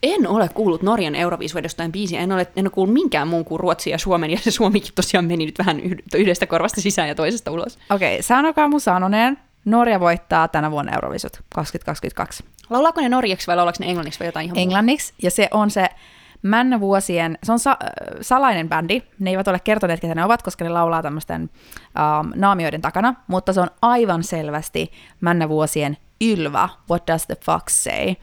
En 0.03 0.27
ole 0.27 0.49
kuullut 0.49 0.81
Norjan 0.81 1.15
Euroviisuedustajan 1.15 1.91
biisiä, 1.91 2.19
en 2.19 2.31
ole, 2.31 2.47
en 2.55 2.65
ole 2.65 2.69
kuullut 2.69 2.93
minkään 2.93 3.27
muun 3.27 3.45
kuin 3.45 3.59
Ruotsin 3.59 3.91
ja 3.91 3.97
Suomen, 3.97 4.31
ja 4.31 4.37
se 4.37 4.51
Suomikin 4.51 4.93
tosiaan 4.95 5.25
meni 5.25 5.45
nyt 5.45 5.57
vähän 5.57 5.79
yh- 5.79 5.97
yhdestä 6.15 6.47
korvasta 6.47 6.81
sisään 6.81 7.07
ja 7.07 7.15
toisesta 7.15 7.51
ulos. 7.51 7.77
Okei, 7.89 8.13
okay, 8.15 8.21
sanokaa 8.21 8.67
mun 8.67 8.81
sanoneen. 8.81 9.37
Norja 9.65 9.99
voittaa 9.99 10.47
tänä 10.47 10.71
vuonna 10.71 10.93
Euroviisut 10.93 11.41
2022. 11.55 12.43
Laulaako 12.69 13.01
ne 13.01 13.09
norjaksi 13.09 13.47
vai 13.47 13.55
laulaako 13.55 13.77
ne 13.79 13.85
englanniksi 13.89 14.19
vai 14.19 14.27
jotain 14.27 14.45
ihan 14.45 14.55
muuta? 14.55 14.61
englanniksi, 14.61 15.13
ja 15.23 15.31
se 15.31 15.47
on 15.51 15.71
se 15.71 15.89
Männä 16.43 16.79
vuosien, 16.79 17.37
se 17.43 17.51
on 17.51 17.59
sa- 17.59 17.77
salainen 18.21 18.69
bändi, 18.69 19.01
ne 19.19 19.29
eivät 19.29 19.47
ole 19.47 19.59
kertoneet, 19.59 19.99
ketä 19.99 20.15
ne 20.15 20.25
ovat, 20.25 20.41
koska 20.41 20.63
ne 20.65 20.69
laulaa 20.69 21.01
tämmöisten 21.01 21.41
um, 21.41 22.31
naamioiden 22.35 22.81
takana, 22.81 23.15
mutta 23.27 23.53
se 23.53 23.61
on 23.61 23.67
aivan 23.81 24.23
selvästi 24.23 24.91
Männä 25.21 25.49
vuosien 25.49 25.97
Ylva, 26.21 26.69
What 26.89 27.07
Does 27.07 27.25
the 27.27 27.35
Fox 27.45 27.73
Say? 27.73 28.15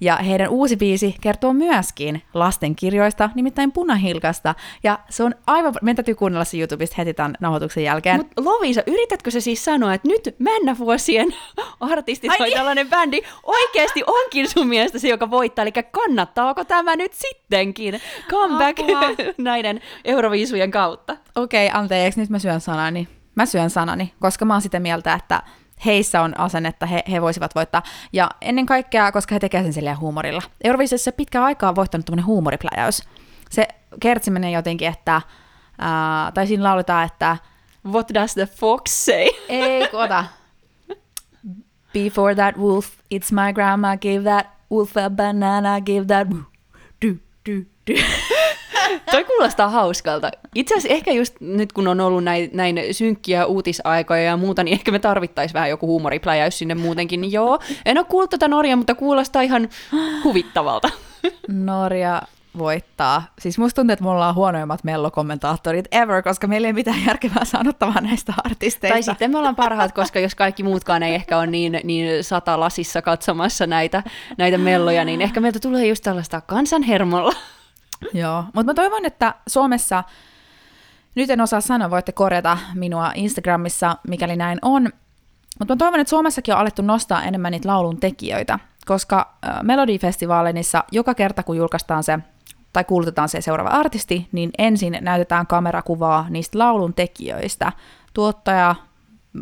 Ja 0.00 0.16
heidän 0.16 0.48
uusi 0.48 0.76
biisi 0.76 1.16
kertoo 1.20 1.52
myöskin 1.52 2.22
lastenkirjoista, 2.34 3.30
nimittäin 3.34 3.72
Punahilkasta, 3.72 4.54
ja 4.82 4.98
se 5.08 5.22
on 5.22 5.34
aivan, 5.46 5.74
meidän 5.82 5.96
täytyy 5.96 6.14
kuunnella 6.14 6.44
se 6.44 6.58
YouTubesta 6.58 6.94
heti 6.98 7.14
tämän 7.14 7.36
nauhoituksen 7.40 7.84
jälkeen. 7.84 8.16
Mutta 8.16 8.44
Lovisa, 8.44 8.82
yritätkö 8.86 9.30
se 9.30 9.40
siis 9.40 9.64
sanoa, 9.64 9.94
että 9.94 10.08
nyt 10.08 10.36
männä 10.38 10.78
vuosien 10.78 11.34
artistit 11.80 12.30
Ai 12.30 12.38
tai 12.38 12.48
niin. 12.48 12.56
tällainen 12.56 12.88
bändi 12.88 13.22
oikeasti 13.42 14.02
onkin 14.06 14.48
sun 14.48 14.68
mielestä 14.68 14.98
se, 14.98 15.08
joka 15.08 15.30
voittaa? 15.30 15.62
Eli 15.62 15.72
kannattaako 15.90 16.64
tämä 16.64 16.96
nyt 16.96 17.12
sittenkin 17.12 18.00
comeback 18.30 18.80
Apua. 18.80 19.00
näiden 19.38 19.80
Euroviisujen 20.04 20.70
kautta? 20.70 21.16
Okei, 21.36 21.66
okay, 21.66 21.80
anteeksi, 21.80 22.20
nyt 22.20 22.30
mä 22.30 22.38
syön 22.38 22.60
sanani. 22.60 23.08
Mä 23.34 23.46
syön 23.46 23.70
sanani, 23.70 24.12
koska 24.20 24.44
mä 24.44 24.54
oon 24.54 24.62
sitä 24.62 24.80
mieltä, 24.80 25.14
että 25.14 25.42
heissä 25.84 26.22
on 26.22 26.40
asennetta, 26.40 26.86
he, 26.86 27.02
he 27.10 27.22
voisivat 27.22 27.54
voittaa. 27.54 27.82
Ja 28.12 28.30
ennen 28.40 28.66
kaikkea, 28.66 29.12
koska 29.12 29.34
he 29.34 29.38
tekevät 29.38 29.64
sen 29.64 29.72
silleen 29.72 29.98
huumorilla. 30.00 30.42
Eurovisiossa 30.64 31.12
pitkään 31.12 31.44
aikaa 31.44 31.68
on 31.68 31.76
voittanut 31.76 32.06
tämmöinen 32.06 32.26
huumoripläjäys. 32.26 33.02
Se 33.50 33.68
kertsi 34.00 34.30
menee 34.30 34.50
jotenkin, 34.50 34.88
että, 34.88 35.22
ää, 35.78 36.32
tai 36.32 36.46
siinä 36.46 36.64
lauletaan, 36.64 37.06
että 37.06 37.36
What 37.84 38.14
does 38.14 38.34
the 38.34 38.46
fox 38.46 38.90
say? 38.90 39.26
ei 39.48 39.88
kota. 39.88 40.24
Before 41.92 42.34
that 42.34 42.56
wolf, 42.56 42.86
it's 43.10 43.32
my 43.32 43.52
grandma, 43.52 43.96
give 43.96 44.24
that 44.24 44.46
wolf 44.70 44.96
a 44.96 45.10
banana, 45.10 45.80
give 45.80 46.06
that 46.06 46.28
do, 47.00 47.16
do, 47.46 47.64
do. 47.86 47.94
Toi 49.10 49.24
kuulostaa 49.24 49.68
hauskalta. 49.68 50.30
Itse 50.54 50.74
asiassa 50.74 50.94
ehkä 50.94 51.12
just 51.12 51.36
nyt 51.40 51.72
kun 51.72 51.88
on 51.88 52.00
ollut 52.00 52.24
näin, 52.24 52.50
näin 52.52 52.80
synkkiä 52.92 53.46
uutisaikoja 53.46 54.22
ja 54.22 54.36
muuta, 54.36 54.64
niin 54.64 54.72
ehkä 54.72 54.90
me 54.90 54.98
tarvittaisiin 54.98 55.54
vähän 55.54 55.70
joku 55.70 55.86
huumoripläjäys 55.86 56.58
sinne 56.58 56.74
muutenkin. 56.74 57.20
Niin 57.20 57.32
joo, 57.32 57.58
en 57.86 57.98
ole 57.98 58.06
kuullut 58.08 58.30
tätä 58.30 58.48
Norjaa, 58.48 58.76
mutta 58.76 58.94
kuulostaa 58.94 59.42
ihan 59.42 59.68
huvittavalta. 60.24 60.90
Norja 61.48 62.22
voittaa. 62.58 63.22
Siis 63.38 63.58
musta 63.58 63.74
tuntuu, 63.74 63.92
että 63.92 64.04
me 64.04 64.10
ollaan 64.10 64.34
huonoimmat 64.34 64.84
mellokommentaattorit 64.84 65.88
ever, 65.92 66.22
koska 66.22 66.46
meillä 66.46 66.66
ei 66.66 66.72
mitään 66.72 67.04
järkevää 67.06 67.44
sanottavaa 67.44 68.00
näistä 68.00 68.32
artisteista. 68.44 68.94
Tai 68.94 69.02
sitten 69.02 69.30
me 69.30 69.38
ollaan 69.38 69.56
parhaat, 69.56 69.92
koska 69.92 70.20
jos 70.20 70.34
kaikki 70.34 70.62
muutkaan 70.62 71.02
ei 71.02 71.14
ehkä 71.14 71.38
ole 71.38 71.46
niin, 71.46 71.80
niin 71.84 72.24
sata 72.24 72.60
lasissa 72.60 73.02
katsomassa 73.02 73.66
näitä, 73.66 74.02
näitä 74.38 74.58
melloja, 74.58 75.04
niin 75.04 75.22
ehkä 75.22 75.40
meiltä 75.40 75.58
tulee 75.60 75.86
just 75.86 76.04
tällaista 76.04 76.40
kansanhermolla. 76.40 77.32
Joo, 78.14 78.42
mutta 78.42 78.64
mä 78.64 78.74
toivon, 78.74 79.04
että 79.04 79.34
Suomessa, 79.46 80.04
nyt 81.14 81.30
en 81.30 81.40
osaa 81.40 81.60
sanoa, 81.60 81.90
voitte 81.90 82.12
korjata 82.12 82.58
minua 82.74 83.12
Instagramissa, 83.14 83.96
mikäli 84.08 84.36
näin 84.36 84.58
on, 84.62 84.88
mutta 85.58 85.74
mä 85.74 85.78
toivon, 85.78 86.00
että 86.00 86.10
Suomessakin 86.10 86.54
on 86.54 86.60
alettu 86.60 86.82
nostaa 86.82 87.22
enemmän 87.22 87.52
niitä 87.52 87.68
laulun 87.68 88.00
tekijöitä, 88.00 88.58
koska 88.86 89.34
Melodifestivaalinissa 89.62 90.84
joka 90.92 91.14
kerta, 91.14 91.42
kun 91.42 91.56
julkaistaan 91.56 92.02
se 92.02 92.18
tai 92.72 92.84
kuulutetaan 92.84 93.28
se 93.28 93.40
seuraava 93.40 93.70
artisti, 93.70 94.28
niin 94.32 94.50
ensin 94.58 94.98
näytetään 95.00 95.46
kamerakuvaa 95.46 96.26
niistä 96.28 96.58
laulun 96.58 96.94
tekijöistä. 96.94 97.72
Tuottaja, 98.14 98.74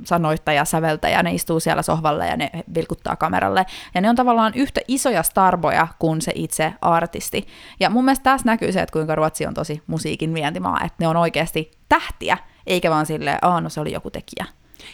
sanoittaja, 0.05 0.65
säveltäjä, 0.65 1.23
ne 1.23 1.33
istuu 1.33 1.61
siellä 1.61 1.83
sohvalla 1.83 2.25
ja 2.25 2.37
ne 2.37 2.51
vilkuttaa 2.75 3.17
kameralle. 3.17 3.67
Ja 3.95 4.01
ne 4.01 4.11
on 4.11 4.17
tavallaan 4.17 4.53
yhtä 4.57 4.81
isoja 4.89 5.23
starboja 5.23 5.89
kuin 5.99 6.23
se 6.23 6.33
itse 6.35 6.75
artisti. 6.81 7.47
Ja 7.81 7.91
mun 7.91 8.05
mielestä 8.05 8.23
tässä 8.23 8.47
näkyy 8.47 8.73
se, 8.73 8.81
että 8.81 8.93
kuinka 8.93 9.15
Ruotsi 9.15 9.47
on 9.47 9.55
tosi 9.55 9.83
musiikin 9.87 10.35
vientimaa, 10.35 10.81
että 10.85 10.97
ne 10.99 11.09
on 11.09 11.17
oikeasti 11.17 11.71
tähtiä, 11.89 12.39
eikä 12.67 12.91
vaan 12.91 13.07
silleen, 13.07 13.39
aah 13.43 13.63
no 13.63 13.69
se 13.69 13.81
oli 13.81 13.93
joku 13.93 14.11
tekijä. 14.11 14.45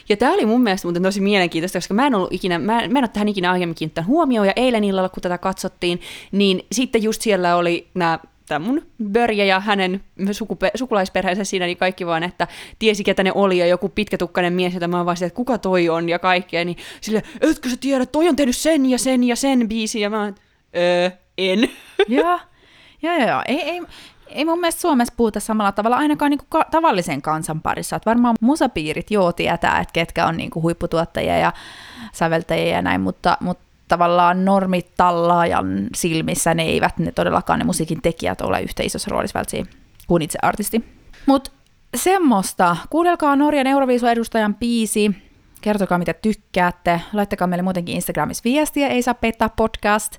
Ja 0.09 0.17
tämä 0.17 0.33
oli 0.33 0.45
mun 0.45 0.63
mielestä 0.63 0.87
muuten 0.87 1.03
tosi 1.03 1.21
mielenkiintoista, 1.21 1.77
koska 1.77 1.93
mä 1.93 2.07
en, 2.07 2.15
ollut 2.15 2.33
ikinä, 2.33 2.59
mä, 2.59 2.81
en- 2.81 2.93
mä 2.93 2.99
en 2.99 3.03
ole 3.03 3.09
tähän 3.09 3.27
ikinä 3.27 3.51
aiemmin 3.51 3.75
kiinnittänyt 3.75 4.07
huomioon, 4.07 4.47
ja 4.47 4.53
eilen 4.55 4.83
illalla, 4.83 5.09
kun 5.09 5.21
tätä 5.21 5.37
katsottiin, 5.37 6.01
niin 6.31 6.65
sitten 6.71 7.03
just 7.03 7.21
siellä 7.21 7.55
oli 7.55 7.87
nämä 7.93 8.19
tämä 8.47 8.65
mun 8.65 8.81
Börje 9.11 9.45
ja 9.45 9.59
hänen 9.59 10.03
sukupe- 10.31 10.71
sukulaisperheensä 10.75 11.43
siinä, 11.43 11.65
niin 11.65 11.77
kaikki 11.77 12.05
vaan, 12.05 12.23
että 12.23 12.47
tiesi 12.79 13.03
ketä 13.03 13.23
ne 13.23 13.31
oli 13.35 13.57
ja 13.57 13.67
joku 13.67 13.89
pitkätukkainen 13.89 14.53
mies, 14.53 14.73
jota 14.73 14.87
mä 14.87 15.05
vaan 15.05 15.17
että 15.21 15.35
kuka 15.35 15.57
toi 15.57 15.89
on 15.89 16.09
ja 16.09 16.19
kaikkea, 16.19 16.65
niin 16.65 16.77
sille, 17.01 17.23
etkö 17.41 17.69
sä 17.69 17.77
tiedä, 17.77 18.05
toi 18.05 18.29
on 18.29 18.35
tehnyt 18.35 18.57
sen 18.57 18.85
ja 18.85 18.97
sen 18.99 19.23
ja 19.23 19.35
sen 19.35 19.67
biisin 19.69 20.01
ja 20.01 20.09
mä 20.09 20.23
oon, 20.23 20.35
öö, 20.75 21.09
en. 21.37 21.59
Joo, 22.07 22.39
joo, 23.01 23.27
joo. 23.27 23.41
Ei, 23.47 23.61
ei, 23.61 23.81
ei 24.27 24.45
mun 24.45 24.59
mielestä 24.59 24.81
Suomessa 24.81 25.13
puhuta 25.17 25.39
samalla 25.39 25.71
tavalla 25.71 25.97
ainakaan 25.97 26.29
niinku 26.29 26.45
ka- 26.49 26.65
tavallisen 26.71 27.21
kansan 27.21 27.61
parissa. 27.61 27.95
Et 27.95 28.05
varmaan 28.05 28.35
musapiirit 28.41 29.11
joo 29.11 29.33
tietää, 29.33 29.79
että 29.79 29.93
ketkä 29.93 30.25
on 30.25 30.37
niinku 30.37 30.61
huipputuottajia 30.61 31.37
ja 31.37 31.53
säveltäjiä 32.13 32.75
ja 32.75 32.81
näin, 32.81 33.01
mutta, 33.01 33.37
mutta 33.41 33.64
tavallaan 33.87 34.45
normitallaajan 34.45 35.87
silmissä 35.95 36.53
ne 36.53 36.63
eivät 36.63 36.97
ne 36.97 37.11
todellakaan 37.11 37.59
ne 37.59 37.65
musiikin 37.65 38.01
tekijät 38.01 38.41
ole 38.41 38.61
yhtä 38.61 38.83
isossa 38.83 39.11
roolissa 39.11 39.39
välttämättä 39.39 39.75
kuin 40.07 40.21
itse 40.21 40.39
artisti. 40.41 40.85
Mutta 41.25 41.51
semmoista. 41.95 42.77
Kuunnelkaa 42.89 43.35
Norjan 43.35 43.67
Euroviisu-edustajan 43.67 44.55
biisi. 44.55 45.11
Kertokaa, 45.61 45.97
mitä 45.97 46.13
tykkäätte. 46.13 47.01
Laittakaa 47.13 47.47
meille 47.47 47.63
muutenkin 47.63 47.95
Instagramissa 47.95 48.41
viestiä, 48.43 48.87
ei 48.87 49.01
saa 49.01 49.13
pettää 49.13 49.49
podcast. 49.49 50.17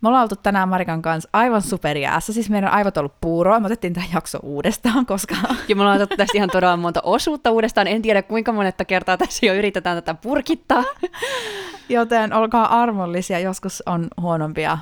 Me 0.00 0.08
ollaan 0.08 0.22
oltu 0.22 0.36
tänään 0.36 0.68
Marikan 0.68 1.02
kanssa 1.02 1.28
aivan 1.32 1.62
superjäässä, 1.62 2.32
siis 2.32 2.50
meidän 2.50 2.70
aivot 2.70 2.96
on 2.96 3.00
ollut 3.00 3.20
puuroa, 3.20 3.60
me 3.60 3.66
otettiin 3.66 3.92
tämä 3.92 4.06
jakso 4.14 4.38
uudestaan, 4.42 5.06
koska... 5.06 5.34
Ja 5.68 5.76
me 5.76 5.82
ollaan 5.82 5.96
otettu 5.96 6.16
tästä 6.16 6.38
ihan 6.38 6.50
todella 6.50 6.76
monta 6.76 7.00
osuutta 7.02 7.50
uudestaan, 7.50 7.86
en 7.86 8.02
tiedä 8.02 8.22
kuinka 8.22 8.52
monetta 8.52 8.84
kertaa 8.84 9.16
tässä 9.16 9.46
jo 9.46 9.54
yritetään 9.54 9.96
tätä 9.96 10.14
purkittaa. 10.14 10.84
Joten 11.88 12.32
olkaa 12.32 12.82
armollisia, 12.82 13.38
joskus 13.38 13.82
on 13.86 14.08
huonompia 14.20 14.78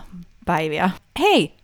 päiviä. 0.47 0.91
Hei, 1.19 1.57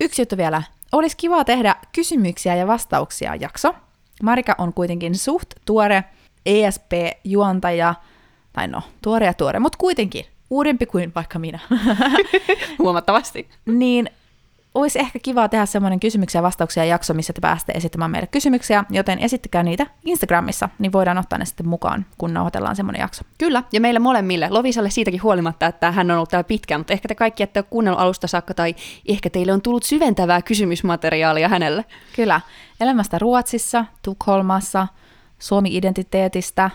yksi 0.00 0.22
juttu 0.22 0.36
vielä. 0.36 0.62
Olisi 0.92 1.16
kiva 1.16 1.44
tehdä 1.44 1.76
kysymyksiä 1.94 2.54
ja 2.54 2.66
vastauksia 2.66 3.34
jakso. 3.34 3.74
Marika 4.22 4.54
on 4.58 4.72
kuitenkin 4.72 5.14
suht 5.14 5.48
tuore 5.64 6.04
ESP-juontaja, 6.46 7.94
tai 8.52 8.68
no, 8.68 8.82
tuore 9.02 9.26
ja 9.26 9.34
tuore, 9.34 9.58
mutta 9.58 9.78
kuitenkin 9.78 10.24
uudempi 10.50 10.86
kuin 10.86 11.12
vaikka 11.14 11.38
minä. 11.38 11.58
Huomattavasti. 12.78 13.48
niin 13.66 14.10
olisi 14.76 14.98
ehkä 14.98 15.18
kiva 15.18 15.48
tehdä 15.48 15.66
semmoinen 15.66 16.00
kysymyksiä 16.00 16.38
ja 16.38 16.42
vastauksia 16.42 16.84
jakso, 16.84 17.14
missä 17.14 17.32
te 17.32 17.40
pääsette 17.40 17.72
esittämään 17.72 18.10
meille 18.10 18.26
kysymyksiä, 18.26 18.84
joten 18.90 19.18
esittäkää 19.18 19.62
niitä 19.62 19.86
Instagramissa, 20.04 20.68
niin 20.78 20.92
voidaan 20.92 21.18
ottaa 21.18 21.38
ne 21.38 21.44
sitten 21.44 21.68
mukaan, 21.68 22.06
kun 22.18 22.34
nauhoitellaan 22.34 22.76
semmoinen 22.76 23.00
jakso. 23.00 23.24
Kyllä, 23.38 23.62
ja 23.72 23.80
meille 23.80 24.00
molemmille, 24.00 24.48
Lovisalle 24.50 24.90
siitäkin 24.90 25.22
huolimatta, 25.22 25.66
että 25.66 25.92
hän 25.92 26.10
on 26.10 26.16
ollut 26.16 26.28
täällä 26.28 26.44
pitkään, 26.44 26.80
mutta 26.80 26.92
ehkä 26.92 27.08
te 27.08 27.14
kaikki 27.14 27.42
ette 27.42 27.60
ole 27.60 27.66
kuunnellut 27.70 28.00
alusta 28.00 28.26
saakka, 28.26 28.54
tai 28.54 28.74
ehkä 29.08 29.30
teille 29.30 29.52
on 29.52 29.62
tullut 29.62 29.82
syventävää 29.82 30.42
kysymysmateriaalia 30.42 31.48
hänelle. 31.48 31.84
Kyllä, 32.16 32.40
elämästä 32.80 33.18
Ruotsissa, 33.18 33.84
Tukholmassa, 34.02 34.86
Suomi-identiteetistä, 35.38 36.70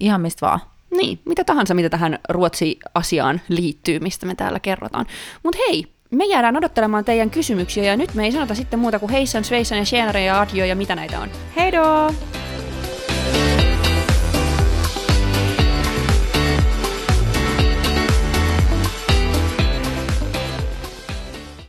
ihan 0.00 0.20
mistä 0.20 0.46
vaan. 0.46 0.60
Niin, 0.92 1.18
mitä 1.24 1.44
tahansa, 1.44 1.74
mitä 1.74 1.88
tähän 1.88 2.18
Ruotsi-asiaan 2.28 3.40
liittyy, 3.48 4.00
mistä 4.00 4.26
me 4.26 4.34
täällä 4.34 4.60
kerrotaan. 4.60 5.06
Mutta 5.42 5.58
hei, 5.68 5.86
me 6.10 6.24
jäädään 6.24 6.56
odottelemaan 6.56 7.04
teidän 7.04 7.30
kysymyksiä, 7.30 7.84
ja 7.84 7.96
nyt 7.96 8.14
me 8.14 8.24
ei 8.24 8.32
sanota 8.32 8.54
sitten 8.54 8.78
muuta 8.78 8.98
kuin 8.98 9.12
heissan, 9.12 9.44
sveissan 9.44 9.78
ja 9.78 9.84
tjenare 9.84 10.24
ja 10.24 10.40
adio 10.40 10.64
ja 10.64 10.76
mitä 10.76 10.94
näitä 10.94 11.20
on. 11.20 11.28
Heidoo! 11.56 12.12